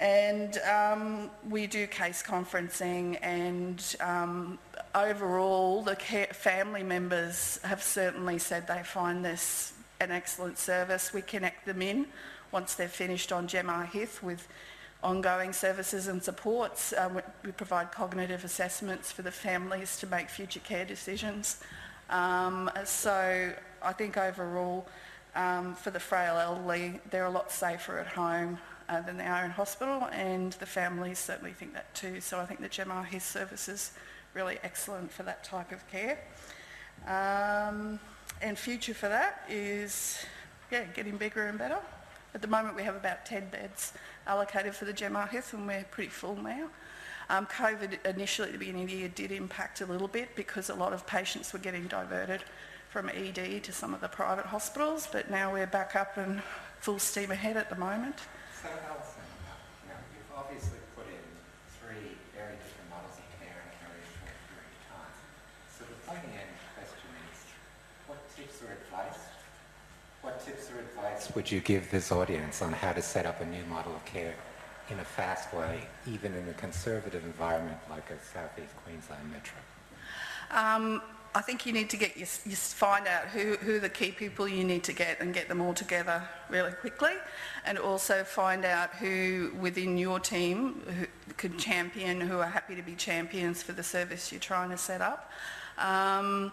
And 0.00 0.58
um, 0.58 1.30
we 1.48 1.68
do 1.68 1.86
case 1.86 2.24
conferencing 2.26 3.16
and 3.22 3.96
um, 4.00 4.58
overall 4.96 5.82
the 5.82 5.94
family 5.94 6.82
members 6.82 7.60
have 7.62 7.84
certainly 7.84 8.38
said 8.38 8.66
they 8.66 8.82
find 8.82 9.24
this 9.24 9.74
an 10.00 10.10
excellent 10.10 10.58
service. 10.58 11.14
We 11.14 11.22
connect 11.22 11.66
them 11.66 11.82
in 11.82 12.06
once 12.50 12.74
they're 12.74 12.88
finished 12.88 13.30
on 13.30 13.46
GEMR 13.46 13.86
HITH 13.86 14.24
with 14.24 14.48
ongoing 15.04 15.52
services 15.52 16.08
and 16.08 16.20
supports. 16.20 16.92
Um, 16.98 17.20
we 17.44 17.52
provide 17.52 17.92
cognitive 17.92 18.42
assessments 18.42 19.12
for 19.12 19.22
the 19.22 19.30
families 19.30 19.98
to 19.98 20.08
make 20.08 20.28
future 20.28 20.60
care 20.60 20.84
decisions. 20.84 21.60
Um, 22.14 22.70
so 22.84 23.52
I 23.82 23.92
think 23.92 24.16
overall 24.16 24.86
um, 25.34 25.74
for 25.74 25.90
the 25.90 25.98
frail 25.98 26.36
elderly, 26.36 27.00
they're 27.10 27.24
a 27.24 27.30
lot 27.30 27.50
safer 27.50 27.98
at 27.98 28.06
home 28.06 28.58
uh, 28.88 29.00
than 29.00 29.16
they 29.16 29.26
are 29.26 29.44
in 29.44 29.50
hospital 29.50 30.08
and 30.12 30.52
the 30.54 30.66
families 30.66 31.18
certainly 31.18 31.50
think 31.50 31.74
that 31.74 31.92
too. 31.92 32.20
So 32.20 32.38
I 32.38 32.46
think 32.46 32.60
the 32.60 32.68
GEMR 32.68 33.04
HITH 33.04 33.24
service 33.24 33.68
is 33.68 33.92
really 34.32 34.58
excellent 34.62 35.10
for 35.10 35.24
that 35.24 35.42
type 35.42 35.72
of 35.72 35.84
care. 35.90 36.20
Um, 37.08 37.98
and 38.40 38.56
future 38.56 38.94
for 38.94 39.08
that 39.08 39.42
is, 39.48 40.24
yeah, 40.70 40.84
getting 40.94 41.16
bigger 41.16 41.46
and 41.46 41.58
better. 41.58 41.78
At 42.32 42.42
the 42.42 42.48
moment 42.48 42.76
we 42.76 42.84
have 42.84 42.94
about 42.94 43.26
10 43.26 43.48
beds 43.48 43.92
allocated 44.28 44.76
for 44.76 44.84
the 44.84 44.92
GEMR 44.92 45.52
and 45.52 45.66
we're 45.66 45.84
pretty 45.90 46.10
full 46.10 46.36
now. 46.36 46.68
Um, 47.30 47.46
COVID 47.46 48.04
initially 48.04 48.48
at 48.48 48.52
the 48.52 48.58
beginning 48.58 48.84
of 48.84 48.90
the 48.90 48.96
year 48.96 49.08
did 49.08 49.32
impact 49.32 49.80
a 49.80 49.86
little 49.86 50.08
bit 50.08 50.36
because 50.36 50.68
a 50.68 50.74
lot 50.74 50.92
of 50.92 51.06
patients 51.06 51.52
were 51.52 51.58
getting 51.58 51.86
diverted 51.86 52.44
from 52.90 53.08
ED 53.08 53.64
to 53.64 53.72
some 53.72 53.94
of 53.94 54.00
the 54.00 54.08
private 54.08 54.46
hospitals, 54.46 55.08
but 55.10 55.30
now 55.30 55.52
we're 55.52 55.66
back 55.66 55.96
up 55.96 56.16
and 56.16 56.42
full 56.80 56.98
steam 56.98 57.30
ahead 57.30 57.56
at 57.56 57.70
the 57.70 57.76
moment. 57.76 58.18
So 58.62 58.68
Alison, 58.68 59.24
you 59.82 59.88
know, 59.88 59.98
you've 60.12 60.36
obviously 60.36 60.78
put 60.94 61.06
in 61.06 61.24
three 61.80 62.12
very 62.36 62.54
different 62.60 62.90
models 62.90 63.16
of 63.16 63.26
care 63.40 63.56
in 63.56 63.72
a 63.72 63.80
very 63.88 64.04
short 64.04 64.36
period 64.46 64.68
of 64.68 64.84
time. 64.92 65.12
So 65.72 65.84
the 65.88 65.98
pointy 66.06 66.38
end 66.38 66.54
question 66.76 67.10
is, 67.32 67.40
what 68.06 68.20
tips 68.36 68.60
or 68.60 68.70
advice, 68.70 69.20
what 70.20 70.44
tips 70.44 70.70
or 70.70 70.78
advice 70.78 71.34
would 71.34 71.50
you 71.50 71.60
give 71.60 71.90
this 71.90 72.12
audience 72.12 72.60
on 72.60 72.72
how 72.74 72.92
to 72.92 73.00
set 73.00 73.24
up 73.24 73.40
a 73.40 73.46
new 73.46 73.64
model 73.64 73.96
of 73.96 74.04
care 74.04 74.36
in 74.90 74.98
a 74.98 75.04
fast 75.04 75.52
way, 75.54 75.86
even 76.06 76.34
in 76.34 76.48
a 76.48 76.54
conservative 76.54 77.24
environment 77.24 77.78
like 77.90 78.10
a 78.10 78.18
southeast 78.32 78.74
Queensland 78.84 79.30
metro? 79.30 79.58
Um, 80.50 81.02
I 81.36 81.40
think 81.40 81.66
you 81.66 81.72
need 81.72 81.90
to 81.90 81.96
get 81.96 82.16
your, 82.16 82.28
you 82.44 82.54
find 82.54 83.08
out 83.08 83.24
who, 83.24 83.56
who 83.56 83.80
the 83.80 83.88
key 83.88 84.12
people 84.12 84.46
you 84.46 84.62
need 84.62 84.84
to 84.84 84.92
get 84.92 85.20
and 85.20 85.34
get 85.34 85.48
them 85.48 85.60
all 85.60 85.74
together 85.74 86.22
really 86.48 86.70
quickly 86.70 87.14
and 87.66 87.76
also 87.76 88.22
find 88.22 88.64
out 88.64 88.90
who 88.94 89.52
within 89.60 89.98
your 89.98 90.20
team 90.20 90.80
who 90.86 91.06
could 91.36 91.58
champion, 91.58 92.20
who 92.20 92.38
are 92.38 92.46
happy 92.46 92.76
to 92.76 92.82
be 92.82 92.94
champions 92.94 93.64
for 93.64 93.72
the 93.72 93.82
service 93.82 94.30
you're 94.30 94.40
trying 94.40 94.70
to 94.70 94.76
set 94.76 95.00
up. 95.00 95.32
Um, 95.76 96.52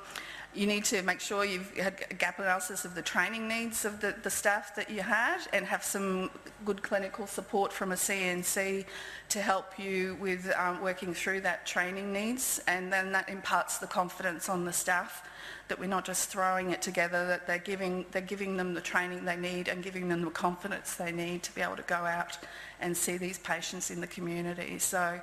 you 0.53 0.67
need 0.67 0.83
to 0.85 1.01
make 1.03 1.19
sure 1.19 1.45
you've 1.45 1.75
had 1.77 2.05
a 2.09 2.13
gap 2.13 2.39
analysis 2.39 2.83
of 2.83 2.93
the 2.93 3.01
training 3.01 3.47
needs 3.47 3.85
of 3.85 4.01
the, 4.01 4.13
the 4.23 4.29
staff 4.29 4.75
that 4.75 4.89
you 4.89 5.01
had 5.01 5.39
and 5.53 5.65
have 5.65 5.83
some 5.83 6.29
good 6.65 6.83
clinical 6.83 7.25
support 7.25 7.71
from 7.71 7.91
a 7.91 7.95
CNC 7.95 8.85
to 9.29 9.41
help 9.41 9.79
you 9.79 10.17
with 10.19 10.51
um, 10.57 10.81
working 10.81 11.13
through 11.13 11.41
that 11.41 11.65
training 11.65 12.11
needs 12.11 12.61
and 12.67 12.91
then 12.91 13.11
that 13.13 13.29
imparts 13.29 13.77
the 13.77 13.87
confidence 13.87 14.49
on 14.49 14.65
the 14.65 14.73
staff 14.73 15.23
that 15.69 15.79
we're 15.79 15.87
not 15.87 16.03
just 16.03 16.29
throwing 16.29 16.71
it 16.71 16.81
together, 16.81 17.25
that 17.27 17.47
they're 17.47 17.57
giving, 17.57 18.05
they're 18.11 18.21
giving 18.21 18.57
them 18.57 18.73
the 18.73 18.81
training 18.81 19.23
they 19.23 19.37
need 19.37 19.69
and 19.69 19.81
giving 19.81 20.09
them 20.09 20.21
the 20.21 20.29
confidence 20.29 20.95
they 20.95 21.13
need 21.13 21.43
to 21.43 21.55
be 21.55 21.61
able 21.61 21.77
to 21.77 21.83
go 21.83 21.95
out 21.95 22.37
and 22.81 22.95
see 22.95 23.15
these 23.15 23.37
patients 23.37 23.89
in 23.89 24.01
the 24.01 24.07
community. 24.07 24.77
So 24.79 25.21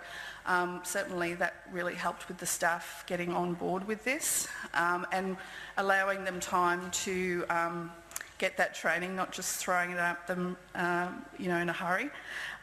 um, 0.48 0.80
certainly 0.82 1.34
that 1.34 1.62
really 1.70 1.94
helped 1.94 2.26
with 2.26 2.38
the 2.38 2.46
staff 2.46 3.04
getting 3.06 3.32
on 3.32 3.54
board 3.54 3.86
with 3.86 4.02
this 4.02 4.48
um, 4.74 5.06
and 5.12 5.36
allowing 5.76 6.24
them 6.24 6.40
time 6.40 6.90
to 6.90 7.44
um, 7.50 7.92
get 8.38 8.56
that 8.56 8.74
training, 8.74 9.14
not 9.14 9.30
just 9.30 9.56
throwing 9.56 9.90
it 9.90 9.98
at 9.98 10.26
them, 10.26 10.56
um, 10.74 11.24
you 11.38 11.48
know, 11.48 11.58
in 11.58 11.68
a 11.68 11.72
hurry. 11.72 12.10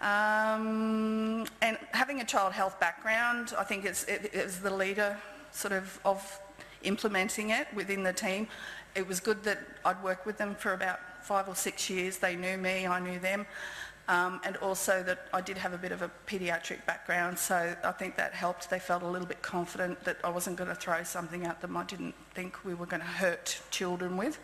Um, 0.02 1.46
and 1.62 1.78
having 1.92 2.22
a 2.22 2.26
child 2.26 2.54
health 2.54 2.80
background, 2.80 3.54
I 3.58 3.64
think 3.64 3.86
it's, 3.86 4.04
it, 4.06 4.32
it's 4.34 4.58
the 4.58 4.74
leader 4.74 5.18
sort 5.52 5.72
of 5.72 6.00
of 6.04 6.40
implementing 6.84 7.50
it 7.52 7.68
within 7.74 8.04
the 8.04 8.14
team. 8.14 8.48
It 8.96 9.08
was 9.08 9.20
good 9.20 9.44
that 9.44 9.60
I'd 9.84 10.02
worked 10.04 10.26
with 10.26 10.38
them 10.38 10.56
for 10.56 10.74
about 10.74 11.00
five 11.24 11.48
or 11.48 11.56
six 11.56 11.90
years. 11.90 12.18
They 12.18 12.36
knew 12.36 12.58
me, 12.58 12.88
I 12.88 13.00
knew 13.00 13.20
them. 13.20 13.46
Um, 14.08 14.40
and 14.44 14.56
also 14.58 15.02
that 15.04 15.28
I 15.34 15.42
did 15.42 15.58
have 15.58 15.74
a 15.74 15.80
bit 15.80 15.92
of 15.92 16.04
a 16.04 16.12
paediatric 16.28 16.86
background, 16.86 17.40
so 17.40 17.76
I 17.84 17.92
think 17.92 18.18
that 18.18 18.34
helped. 18.34 18.70
They 18.70 18.78
felt 18.78 19.02
a 19.02 19.08
little 19.08 19.28
bit 19.28 19.42
confident 19.42 20.04
that 20.04 20.18
I 20.24 20.30
wasn't 20.30 20.58
going 20.58 20.70
to 20.70 20.76
throw 20.76 21.02
something 21.04 21.46
at 21.46 21.60
them 21.62 21.76
I 21.76 21.84
didn't 21.86 22.14
think 22.36 22.64
we 22.64 22.76
were 22.76 22.86
going 22.86 23.02
to 23.02 23.08
hurt 23.08 23.60
children 23.72 24.16
with. 24.16 24.38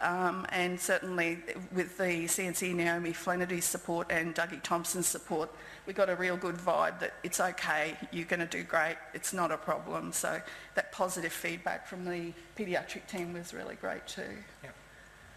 Um, 0.00 0.46
and 0.50 0.80
certainly 0.80 1.38
with 1.72 1.96
the 1.96 2.24
CNC 2.24 2.74
Naomi 2.74 3.12
Flaherty's 3.12 3.64
support 3.64 4.08
and 4.10 4.34
Dougie 4.34 4.62
Thompson's 4.62 5.06
support, 5.06 5.48
we 5.86 5.92
got 5.92 6.10
a 6.10 6.16
real 6.16 6.36
good 6.36 6.56
vibe 6.56 6.98
that 7.00 7.14
it's 7.22 7.38
okay, 7.38 7.96
you're 8.10 8.26
going 8.26 8.40
to 8.40 8.46
do 8.46 8.64
great, 8.64 8.96
it's 9.14 9.32
not 9.32 9.52
a 9.52 9.56
problem. 9.56 10.12
So 10.12 10.40
that 10.74 10.90
positive 10.92 11.32
feedback 11.32 11.86
from 11.86 12.04
the 12.04 12.32
paediatric 12.58 13.06
team 13.06 13.32
was 13.32 13.54
really 13.54 13.76
great 13.76 14.06
too. 14.06 14.22
Yeah. 14.62 14.70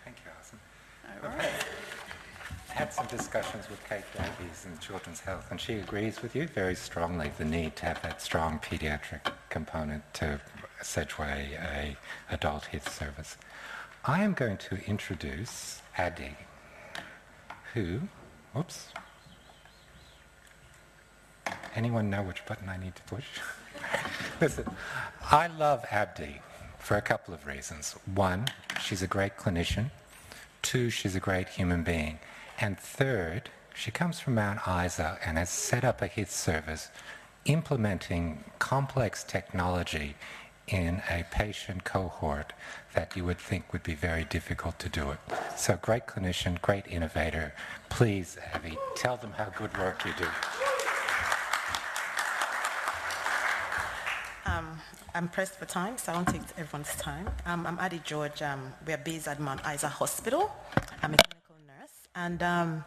Thank 0.04 0.17
you, 0.25 0.32
Alison. 0.36 0.60
All 1.23 1.30
right. 1.30 1.65
Had 2.75 2.91
some 2.91 3.05
discussions 3.07 3.69
with 3.69 3.81
Kate 3.88 4.03
Davies 4.17 4.65
in 4.65 4.77
Children's 4.79 5.21
Health, 5.21 5.47
and 5.49 5.61
she 5.61 5.75
agrees 5.75 6.21
with 6.21 6.35
you 6.35 6.45
very 6.45 6.75
strongly 6.75 7.31
the 7.38 7.45
need 7.45 7.77
to 7.77 7.85
have 7.85 8.01
that 8.01 8.21
strong 8.21 8.59
paediatric 8.59 9.31
component 9.49 10.03
to 10.15 10.41
Sedgway 10.81 11.57
a 11.57 11.95
adult 12.29 12.65
health 12.65 12.93
service. 12.93 13.38
I 14.03 14.23
am 14.23 14.33
going 14.33 14.57
to 14.57 14.85
introduce 14.85 15.81
Adi, 15.97 16.35
who, 17.73 18.01
whoops, 18.53 18.89
anyone 21.75 22.09
know 22.09 22.23
which 22.23 22.45
button 22.45 22.67
I 22.67 22.75
need 22.75 22.97
to 22.97 23.03
push? 23.03 23.25
Listen, 24.41 24.65
I 25.31 25.47
love 25.47 25.85
Adi 25.89 26.41
for 26.77 26.97
a 26.97 27.01
couple 27.01 27.33
of 27.33 27.45
reasons. 27.45 27.95
One, 28.13 28.47
she's 28.81 29.01
a 29.01 29.07
great 29.07 29.38
clinician. 29.38 29.91
Two, 30.61 30.89
she's 30.89 31.15
a 31.15 31.21
great 31.21 31.47
human 31.47 31.83
being. 31.83 32.19
And 32.60 32.80
third, 32.80 33.50
she 33.74 33.91
comes 33.91 34.20
from 34.20 34.36
Mount 34.36 34.62
Isa 34.68 35.20
and 35.26 35.38
has 35.38 35.50
set 35.50 35.84
up 35.84 36.02
a 36.02 36.08
HITH 36.08 36.32
service 36.32 36.89
implementing 37.46 38.44
complex 38.58 39.24
technology 39.24 40.15
in 40.68 41.02
a 41.10 41.24
patient 41.30 41.84
cohort 41.84 42.54
that 42.94 43.15
you 43.15 43.24
would 43.24 43.38
think 43.38 43.72
would 43.72 43.84
be 43.84 43.94
very 43.94 44.24
difficult 44.24 44.80
to 44.80 44.89
do 44.89 45.12
it. 45.12 45.20
So 45.56 45.78
great 45.80 46.08
clinician, 46.08 46.60
great 46.62 46.88
innovator. 46.88 47.54
Please, 47.89 48.38
Adi, 48.54 48.78
tell 48.96 49.18
them 49.18 49.32
how 49.34 49.46
good 49.56 49.78
work 49.78 50.04
you 50.06 50.13
do. 50.18 50.28
Um, 54.48 54.80
I'm 55.13 55.28
pressed 55.28 55.56
for 55.56 55.65
time, 55.65 55.98
so 55.98 56.13
I 56.13 56.15
won't 56.15 56.30
take 56.30 56.41
everyone's 56.58 56.96
time. 56.96 57.30
Um, 57.46 57.68
I'm 57.68 57.78
Adi 57.80 58.02
George. 58.04 58.41
Um, 58.41 58.74
we 58.88 58.94
are 58.94 58.98
based 58.98 59.28
at 59.28 59.39
Mount 59.39 59.62
Isa 59.72 59.89
Hospital. 59.89 60.52
I'm 61.04 61.13
a. 61.13 61.35
And 62.15 62.41
um, 62.41 62.86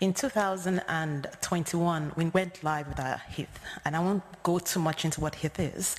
in 0.00 0.14
2021, 0.14 2.12
we 2.16 2.26
went 2.26 2.62
live 2.62 2.86
with 2.86 3.00
our 3.00 3.20
HITH. 3.28 3.58
And 3.84 3.96
I 3.96 3.98
won't 3.98 4.22
go 4.44 4.60
too 4.60 4.78
much 4.78 5.04
into 5.04 5.20
what 5.20 5.34
HITH 5.34 5.58
is, 5.58 5.96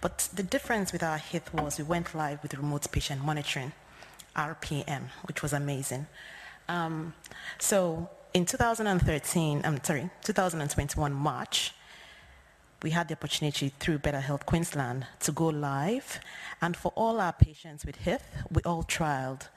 but 0.00 0.28
the 0.32 0.44
difference 0.44 0.92
with 0.92 1.02
our 1.02 1.18
HITH 1.18 1.52
was 1.52 1.78
we 1.78 1.84
went 1.84 2.14
live 2.14 2.40
with 2.42 2.54
remote 2.54 2.86
patient 2.92 3.24
monitoring, 3.24 3.72
RPM, 4.36 5.08
which 5.24 5.42
was 5.42 5.52
amazing. 5.52 6.06
Um, 6.68 7.14
so 7.58 8.08
in 8.32 8.46
2013, 8.46 9.62
I'm 9.64 9.82
sorry, 9.82 10.08
2021 10.22 11.12
March, 11.12 11.74
we 12.82 12.90
had 12.90 13.08
the 13.08 13.14
opportunity 13.14 13.72
through 13.80 13.98
Better 13.98 14.20
Health 14.20 14.46
Queensland 14.46 15.08
to 15.20 15.32
go 15.32 15.48
live. 15.48 16.20
And 16.62 16.76
for 16.76 16.92
all 16.94 17.20
our 17.20 17.32
patients 17.32 17.84
with 17.84 17.96
HITH, 17.96 18.22
we 18.50 18.62
all 18.62 18.84
trialed 18.84 19.48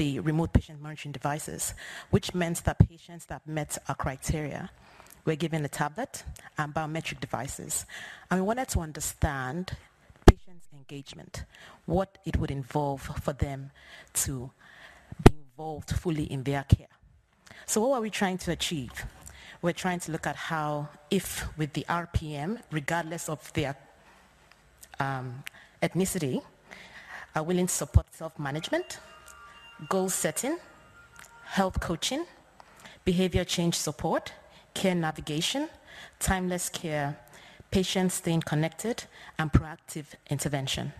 the 0.00 0.18
remote 0.20 0.50
patient 0.54 0.80
monitoring 0.80 1.12
devices, 1.12 1.74
which 2.08 2.34
meant 2.34 2.64
that 2.64 2.78
patients 2.88 3.26
that 3.26 3.46
met 3.46 3.76
our 3.86 3.94
criteria 3.94 4.70
were 5.26 5.34
given 5.34 5.62
a 5.62 5.68
tablet 5.68 6.24
and 6.56 6.72
biometric 6.72 7.20
devices. 7.20 7.84
And 8.30 8.40
we 8.40 8.46
wanted 8.46 8.68
to 8.68 8.80
understand 8.80 9.72
patients' 10.24 10.68
engagement, 10.72 11.44
what 11.84 12.16
it 12.24 12.38
would 12.38 12.50
involve 12.50 13.02
for 13.02 13.34
them 13.34 13.72
to 14.24 14.50
be 15.22 15.34
involved 15.50 15.90
fully 15.90 16.24
in 16.24 16.44
their 16.44 16.64
care. 16.64 16.94
So 17.66 17.82
what 17.82 17.98
are 17.98 18.00
we 18.00 18.08
trying 18.08 18.38
to 18.38 18.52
achieve? 18.52 19.04
We're 19.60 19.74
trying 19.74 20.00
to 20.00 20.12
look 20.12 20.26
at 20.26 20.34
how, 20.34 20.88
if 21.10 21.44
with 21.58 21.74
the 21.74 21.84
RPM, 21.90 22.62
regardless 22.72 23.28
of 23.28 23.52
their 23.52 23.76
um, 24.98 25.44
ethnicity, 25.82 26.42
are 27.36 27.42
willing 27.42 27.66
to 27.66 27.74
support 27.74 28.06
self-management, 28.14 28.98
goal 29.88 30.08
setting, 30.08 30.58
health 31.44 31.80
coaching, 31.80 32.26
behavior 33.04 33.44
change 33.44 33.74
support, 33.74 34.32
care 34.74 34.94
navigation, 34.94 35.68
timeless 36.18 36.68
care, 36.68 37.18
patients 37.70 38.14
staying 38.14 38.42
connected, 38.42 39.04
and 39.38 39.52
proactive 39.52 40.06
intervention. 40.28 40.92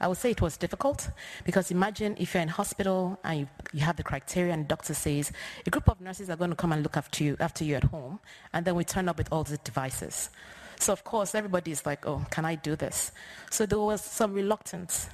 I 0.00 0.06
would 0.06 0.18
say 0.18 0.30
it 0.30 0.40
was 0.40 0.56
difficult 0.56 1.10
because 1.44 1.72
imagine 1.72 2.16
if 2.20 2.32
you're 2.32 2.42
in 2.42 2.48
hospital 2.48 3.18
and 3.24 3.40
you, 3.40 3.48
you 3.72 3.80
have 3.80 3.96
the 3.96 4.04
criteria 4.04 4.52
and 4.52 4.64
the 4.64 4.68
doctor 4.68 4.94
says 4.94 5.32
a 5.66 5.70
group 5.70 5.88
of 5.88 6.00
nurses 6.00 6.30
are 6.30 6.36
going 6.36 6.50
to 6.50 6.56
come 6.56 6.70
and 6.70 6.84
look 6.84 6.96
after 6.96 7.24
you 7.24 7.36
after 7.40 7.64
you 7.64 7.74
at 7.74 7.82
home 7.84 8.20
and 8.52 8.64
then 8.64 8.76
we 8.76 8.84
turn 8.84 9.08
up 9.08 9.18
with 9.18 9.28
all 9.32 9.42
the 9.42 9.56
devices. 9.58 10.30
So 10.78 10.92
of 10.92 11.02
course 11.02 11.34
everybody 11.34 11.72
is 11.72 11.84
like, 11.84 12.06
oh, 12.06 12.24
can 12.30 12.44
I 12.44 12.54
do 12.54 12.76
this? 12.76 13.10
So 13.50 13.66
there 13.66 13.80
was 13.80 14.00
some 14.00 14.32
reluctance 14.32 15.08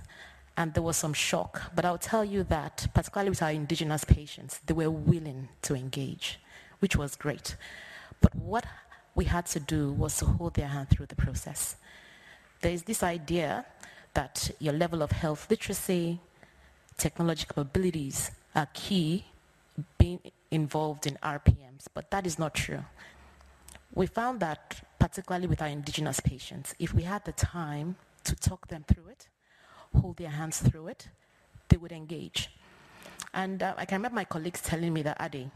and 0.56 0.74
there 0.74 0.82
was 0.82 0.96
some 0.96 1.12
shock. 1.12 1.62
But 1.74 1.84
I'll 1.84 1.98
tell 1.98 2.24
you 2.24 2.44
that, 2.44 2.86
particularly 2.94 3.30
with 3.30 3.42
our 3.42 3.50
indigenous 3.50 4.04
patients, 4.04 4.60
they 4.66 4.74
were 4.74 4.90
willing 4.90 5.48
to 5.62 5.74
engage, 5.74 6.38
which 6.78 6.96
was 6.96 7.16
great. 7.16 7.56
But 8.20 8.34
what 8.34 8.64
we 9.14 9.24
had 9.26 9.46
to 9.46 9.60
do 9.60 9.92
was 9.92 10.16
to 10.18 10.26
hold 10.26 10.54
their 10.54 10.68
hand 10.68 10.90
through 10.90 11.06
the 11.06 11.16
process. 11.16 11.76
There 12.60 12.72
is 12.72 12.84
this 12.84 13.02
idea 13.02 13.66
that 14.14 14.50
your 14.60 14.72
level 14.72 15.02
of 15.02 15.12
health 15.12 15.46
literacy, 15.50 16.20
technological 16.96 17.62
abilities 17.62 18.30
are 18.54 18.68
key 18.72 19.24
being 19.98 20.20
involved 20.50 21.06
in 21.06 21.18
RPMs, 21.22 21.86
but 21.92 22.10
that 22.10 22.26
is 22.26 22.38
not 22.38 22.54
true. 22.54 22.84
We 23.92 24.06
found 24.06 24.40
that, 24.40 24.86
particularly 24.98 25.46
with 25.46 25.60
our 25.60 25.68
indigenous 25.68 26.20
patients, 26.20 26.74
if 26.78 26.94
we 26.94 27.02
had 27.02 27.24
the 27.24 27.32
time 27.32 27.96
to 28.24 28.34
talk 28.36 28.68
them 28.68 28.84
through 28.88 29.08
it, 29.08 29.28
hold 29.94 30.16
their 30.16 30.30
hands 30.30 30.58
through 30.58 30.88
it, 30.88 31.08
they 31.68 31.76
would 31.76 31.92
engage. 31.92 32.50
And 33.32 33.62
uh, 33.62 33.74
I 33.76 33.84
can 33.84 33.98
remember 33.98 34.16
my 34.16 34.24
colleagues 34.24 34.60
telling 34.60 34.92
me 34.92 35.02
that, 35.02 35.20
Adi, 35.20 35.50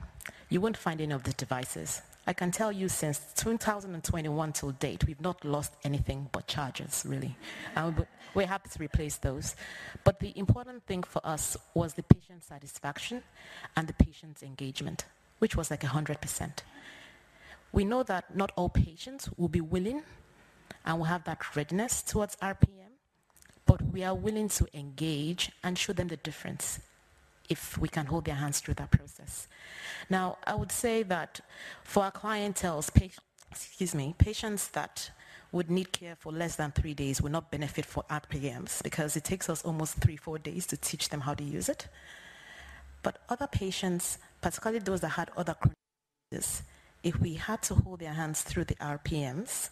you 0.49 0.61
won't 0.61 0.77
find 0.77 1.01
any 1.01 1.13
of 1.13 1.23
the 1.23 1.33
devices. 1.33 2.03
I 2.27 2.33
can 2.35 2.51
tell 2.51 2.71
you 2.71 2.89
since 2.89 3.21
2021 3.37 4.53
till 4.53 4.73
date, 4.73 5.07
we've 5.07 5.21
not 5.21 5.45
lost 5.45 5.75
anything 5.83 6.29
but 6.31 6.47
chargers, 6.47 7.05
really. 7.09 7.35
We're 8.35 8.47
happy 8.47 8.69
to 8.69 8.79
replace 8.79 9.17
those. 9.17 9.57
But 10.05 10.21
the 10.21 10.37
important 10.37 10.85
thing 10.85 11.03
for 11.05 11.23
us 11.25 11.57
was 11.73 11.95
the 11.95 12.03
patient 12.03 12.45
satisfaction 12.45 13.23
and 13.77 13.89
the 13.89 13.95
patient's 13.95 14.43
engagement, 14.43 15.07
which 15.39 15.57
was 15.57 15.71
like 15.71 15.81
100%. 15.81 16.51
We 17.73 17.85
know 17.85 18.03
that 18.03 18.37
not 18.37 18.53
all 18.57 18.69
patients 18.69 19.31
will 19.37 19.49
be 19.49 19.61
willing 19.61 20.03
and 20.85 20.99
will 20.99 21.07
have 21.07 21.25
that 21.25 21.57
readiness 21.57 22.03
towards 22.03 22.37
RPM, 22.37 22.88
but 23.69 23.83
we 23.93 24.03
are 24.03 24.15
willing 24.15 24.49
to 24.49 24.67
engage 24.73 25.53
and 25.63 25.79
show 25.79 25.93
them 25.93 26.09
the 26.09 26.17
difference 26.17 26.81
if 27.51 27.77
we 27.77 27.89
can 27.89 28.07
hold 28.07 28.25
their 28.25 28.35
hands 28.35 28.61
through 28.61 28.75
that 28.75 28.91
process. 28.91 29.47
Now, 30.09 30.39
I 30.47 30.55
would 30.55 30.73
say 30.73 31.03
that 31.05 31.41
for 31.85 32.05
our 32.05 32.11
clientele, 32.11 32.83
excuse 33.51 33.95
me, 33.95 34.15
patients 34.17 34.69
that 34.69 35.11
would 35.53 35.71
need 35.71 35.93
care 35.93 36.17
for 36.17 36.33
less 36.33 36.57
than 36.57 36.73
three 36.73 36.95
days 36.95 37.21
will 37.21 37.31
not 37.31 37.51
benefit 37.51 37.85
for 37.85 38.05
RPMs 38.11 38.83
because 38.83 39.17
it 39.17 39.25
takes 39.25 39.51
us 39.51 39.63
almost 39.63 39.97
three, 39.97 40.17
four 40.17 40.39
days 40.39 40.67
to 40.67 40.77
teach 40.79 41.11
them 41.11 41.21
how 41.21 41.35
to 41.35 41.45
use 41.45 41.69
it. 41.69 41.89
But 43.03 43.19
other 43.29 43.47
patients, 43.47 44.19
particularly 44.41 44.81
those 44.81 45.01
that 45.03 45.11
had 45.11 45.31
other 45.37 45.55
chronic 45.55 45.77
diseases, 46.31 46.63
if 47.03 47.21
we 47.21 47.35
had 47.35 47.63
to 47.63 47.75
hold 47.75 48.01
their 48.01 48.15
hands 48.15 48.43
through 48.43 48.65
the 48.65 48.75
RPMs, 48.77 49.71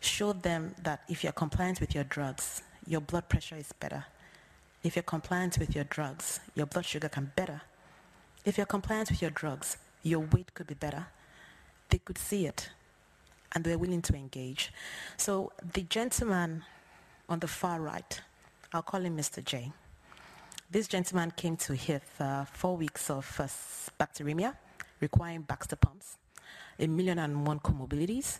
show 0.00 0.32
them 0.32 0.74
that 0.82 1.02
if 1.08 1.24
you're 1.24 1.32
compliant 1.32 1.80
with 1.80 1.94
your 1.94 2.04
drugs, 2.04 2.62
your 2.86 3.00
blood 3.00 3.28
pressure 3.28 3.56
is 3.56 3.72
better 3.72 4.04
if 4.86 4.94
you're 4.94 5.02
compliant 5.02 5.58
with 5.58 5.74
your 5.74 5.82
drugs, 5.82 6.38
your 6.54 6.66
blood 6.66 6.84
sugar 6.84 7.08
can 7.08 7.24
be 7.24 7.30
better. 7.34 7.60
If 8.44 8.56
you're 8.56 8.66
compliant 8.66 9.10
with 9.10 9.20
your 9.20 9.32
drugs, 9.32 9.78
your 10.04 10.20
weight 10.20 10.54
could 10.54 10.68
be 10.68 10.74
better. 10.74 11.06
They 11.88 11.98
could 11.98 12.18
see 12.18 12.46
it 12.46 12.70
and 13.52 13.64
they're 13.64 13.78
willing 13.78 14.02
to 14.02 14.14
engage. 14.14 14.72
So 15.16 15.50
the 15.72 15.82
gentleman 15.82 16.62
on 17.28 17.40
the 17.40 17.48
far 17.48 17.80
right, 17.80 18.20
I'll 18.72 18.82
call 18.82 19.00
him 19.00 19.16
Mr. 19.16 19.44
J. 19.44 19.72
This 20.70 20.86
gentleman 20.86 21.32
came 21.32 21.56
to 21.56 21.74
HITH 21.74 22.20
uh, 22.20 22.44
four 22.44 22.76
weeks 22.76 23.10
of 23.10 23.26
uh, 23.40 23.48
bacteremia, 23.98 24.54
requiring 25.00 25.42
Baxter 25.42 25.76
pumps, 25.76 26.16
a 26.78 26.86
million 26.86 27.18
and 27.18 27.44
one 27.44 27.58
comorbidities, 27.58 28.38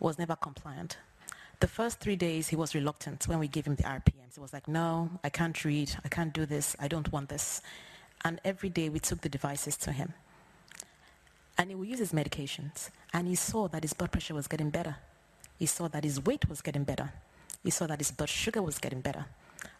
was 0.00 0.18
never 0.18 0.34
compliant. 0.34 0.98
The 1.60 1.66
first 1.66 1.98
three 1.98 2.14
days, 2.14 2.48
he 2.48 2.56
was 2.56 2.72
reluctant 2.72 3.26
when 3.26 3.40
we 3.40 3.48
gave 3.48 3.66
him 3.66 3.74
the 3.74 3.82
RPMs. 3.82 4.34
He 4.34 4.40
was 4.40 4.52
like, 4.52 4.68
no, 4.68 5.10
I 5.24 5.28
can't 5.28 5.64
read. 5.64 5.90
I 6.04 6.08
can't 6.08 6.32
do 6.32 6.46
this. 6.46 6.76
I 6.78 6.86
don't 6.86 7.10
want 7.10 7.30
this. 7.30 7.62
And 8.24 8.40
every 8.44 8.68
day 8.68 8.88
we 8.88 9.00
took 9.00 9.22
the 9.22 9.28
devices 9.28 9.76
to 9.78 9.90
him. 9.90 10.14
And 11.56 11.70
he 11.70 11.74
would 11.74 11.88
use 11.88 11.98
his 11.98 12.12
medications. 12.12 12.90
And 13.12 13.26
he 13.26 13.34
saw 13.34 13.66
that 13.68 13.82
his 13.82 13.92
blood 13.92 14.12
pressure 14.12 14.34
was 14.34 14.46
getting 14.46 14.70
better. 14.70 14.96
He 15.58 15.66
saw 15.66 15.88
that 15.88 16.04
his 16.04 16.24
weight 16.24 16.48
was 16.48 16.60
getting 16.60 16.84
better. 16.84 17.12
He 17.64 17.70
saw 17.70 17.88
that 17.88 17.98
his 17.98 18.12
blood 18.12 18.28
sugar 18.28 18.62
was 18.62 18.78
getting 18.78 19.00
better. 19.00 19.26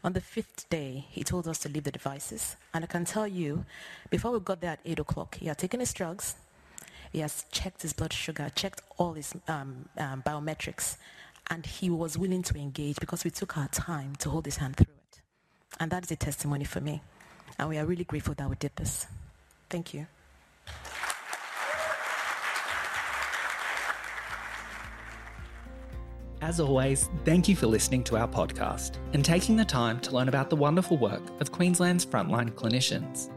On 0.03 0.13
the 0.13 0.21
fifth 0.21 0.69
day, 0.69 1.07
he 1.09 1.23
told 1.23 1.47
us 1.47 1.59
to 1.59 1.69
leave 1.69 1.85
the 1.85 1.93
devices. 1.93 2.57
And 2.75 2.83
I 2.83 2.89
can 2.89 3.05
tell 3.05 3.29
you, 3.29 3.65
before 4.11 4.33
we 4.33 4.41
got 4.41 4.61
there 4.61 4.73
at 4.73 4.81
8 4.85 4.99
o'clock, 4.99 5.37
he 5.37 5.47
had 5.47 5.59
taken 5.59 5.79
his 5.79 5.93
drugs. 5.93 6.35
He 7.13 7.21
has 7.21 7.45
checked 7.53 7.83
his 7.83 7.93
blood 7.93 8.13
sugar, 8.13 8.51
checked 8.53 8.83
all 8.97 9.13
his 9.13 9.33
um, 9.47 9.89
um, 9.97 10.23
biometrics 10.27 10.97
and 11.51 11.65
he 11.65 11.91
was 11.91 12.19
willing 12.19 12.43
to 12.43 12.59
engage 12.59 12.99
because 13.01 13.25
we 13.25 13.31
took 13.31 13.57
our 13.57 13.69
time 13.69 14.17
to 14.17 14.31
hold 14.31 14.45
his 14.45 14.57
hand 14.57 14.77
through 14.77 14.93
it. 14.95 15.21
And 15.81 15.91
that 15.91 16.05
is 16.05 16.11
a 16.11 16.17
testimony 16.17 16.65
for 16.65 16.81
me. 16.81 17.03
And 17.59 17.69
we 17.69 17.79
are 17.79 17.87
really 17.87 18.05
grateful 18.05 18.35
that 18.35 18.49
we 18.49 18.57
did 18.57 18.73
this. 18.77 19.07
Thank 19.71 19.95
you. 19.95 20.07
As 26.41 26.61
always, 26.61 27.11
thank 27.25 27.49
you 27.49 27.57
for 27.57 27.67
listening 27.67 28.05
to 28.05 28.17
our 28.17 28.29
podcast 28.29 28.97
and 29.13 29.25
taking 29.25 29.57
the 29.57 29.65
time 29.65 29.99
to 30.01 30.13
learn 30.13 30.29
about 30.29 30.51
the 30.51 30.57
wonderful 30.57 30.97
work 30.97 31.23
of 31.41 31.51
Queensland's 31.51 32.07
frontline 32.07 32.51
clinicians. 32.53 33.31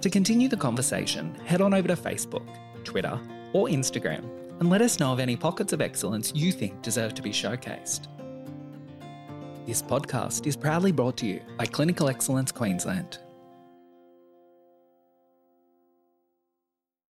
To 0.00 0.10
continue 0.10 0.48
the 0.48 0.56
conversation, 0.56 1.34
head 1.46 1.60
on 1.60 1.72
over 1.72 1.88
to 1.88 1.96
Facebook, 1.96 2.46
Twitter, 2.84 3.18
or 3.52 3.68
Instagram 3.68 4.24
and 4.60 4.70
let 4.70 4.82
us 4.82 4.98
know 4.98 5.12
of 5.12 5.20
any 5.20 5.36
pockets 5.36 5.72
of 5.72 5.80
excellence 5.80 6.32
you 6.34 6.52
think 6.52 6.80
deserve 6.82 7.14
to 7.14 7.22
be 7.22 7.30
showcased. 7.30 8.06
This 9.66 9.82
podcast 9.82 10.46
is 10.46 10.56
proudly 10.56 10.92
brought 10.92 11.16
to 11.18 11.26
you 11.26 11.40
by 11.56 11.66
Clinical 11.66 12.08
Excellence 12.08 12.52
Queensland. 12.52 13.18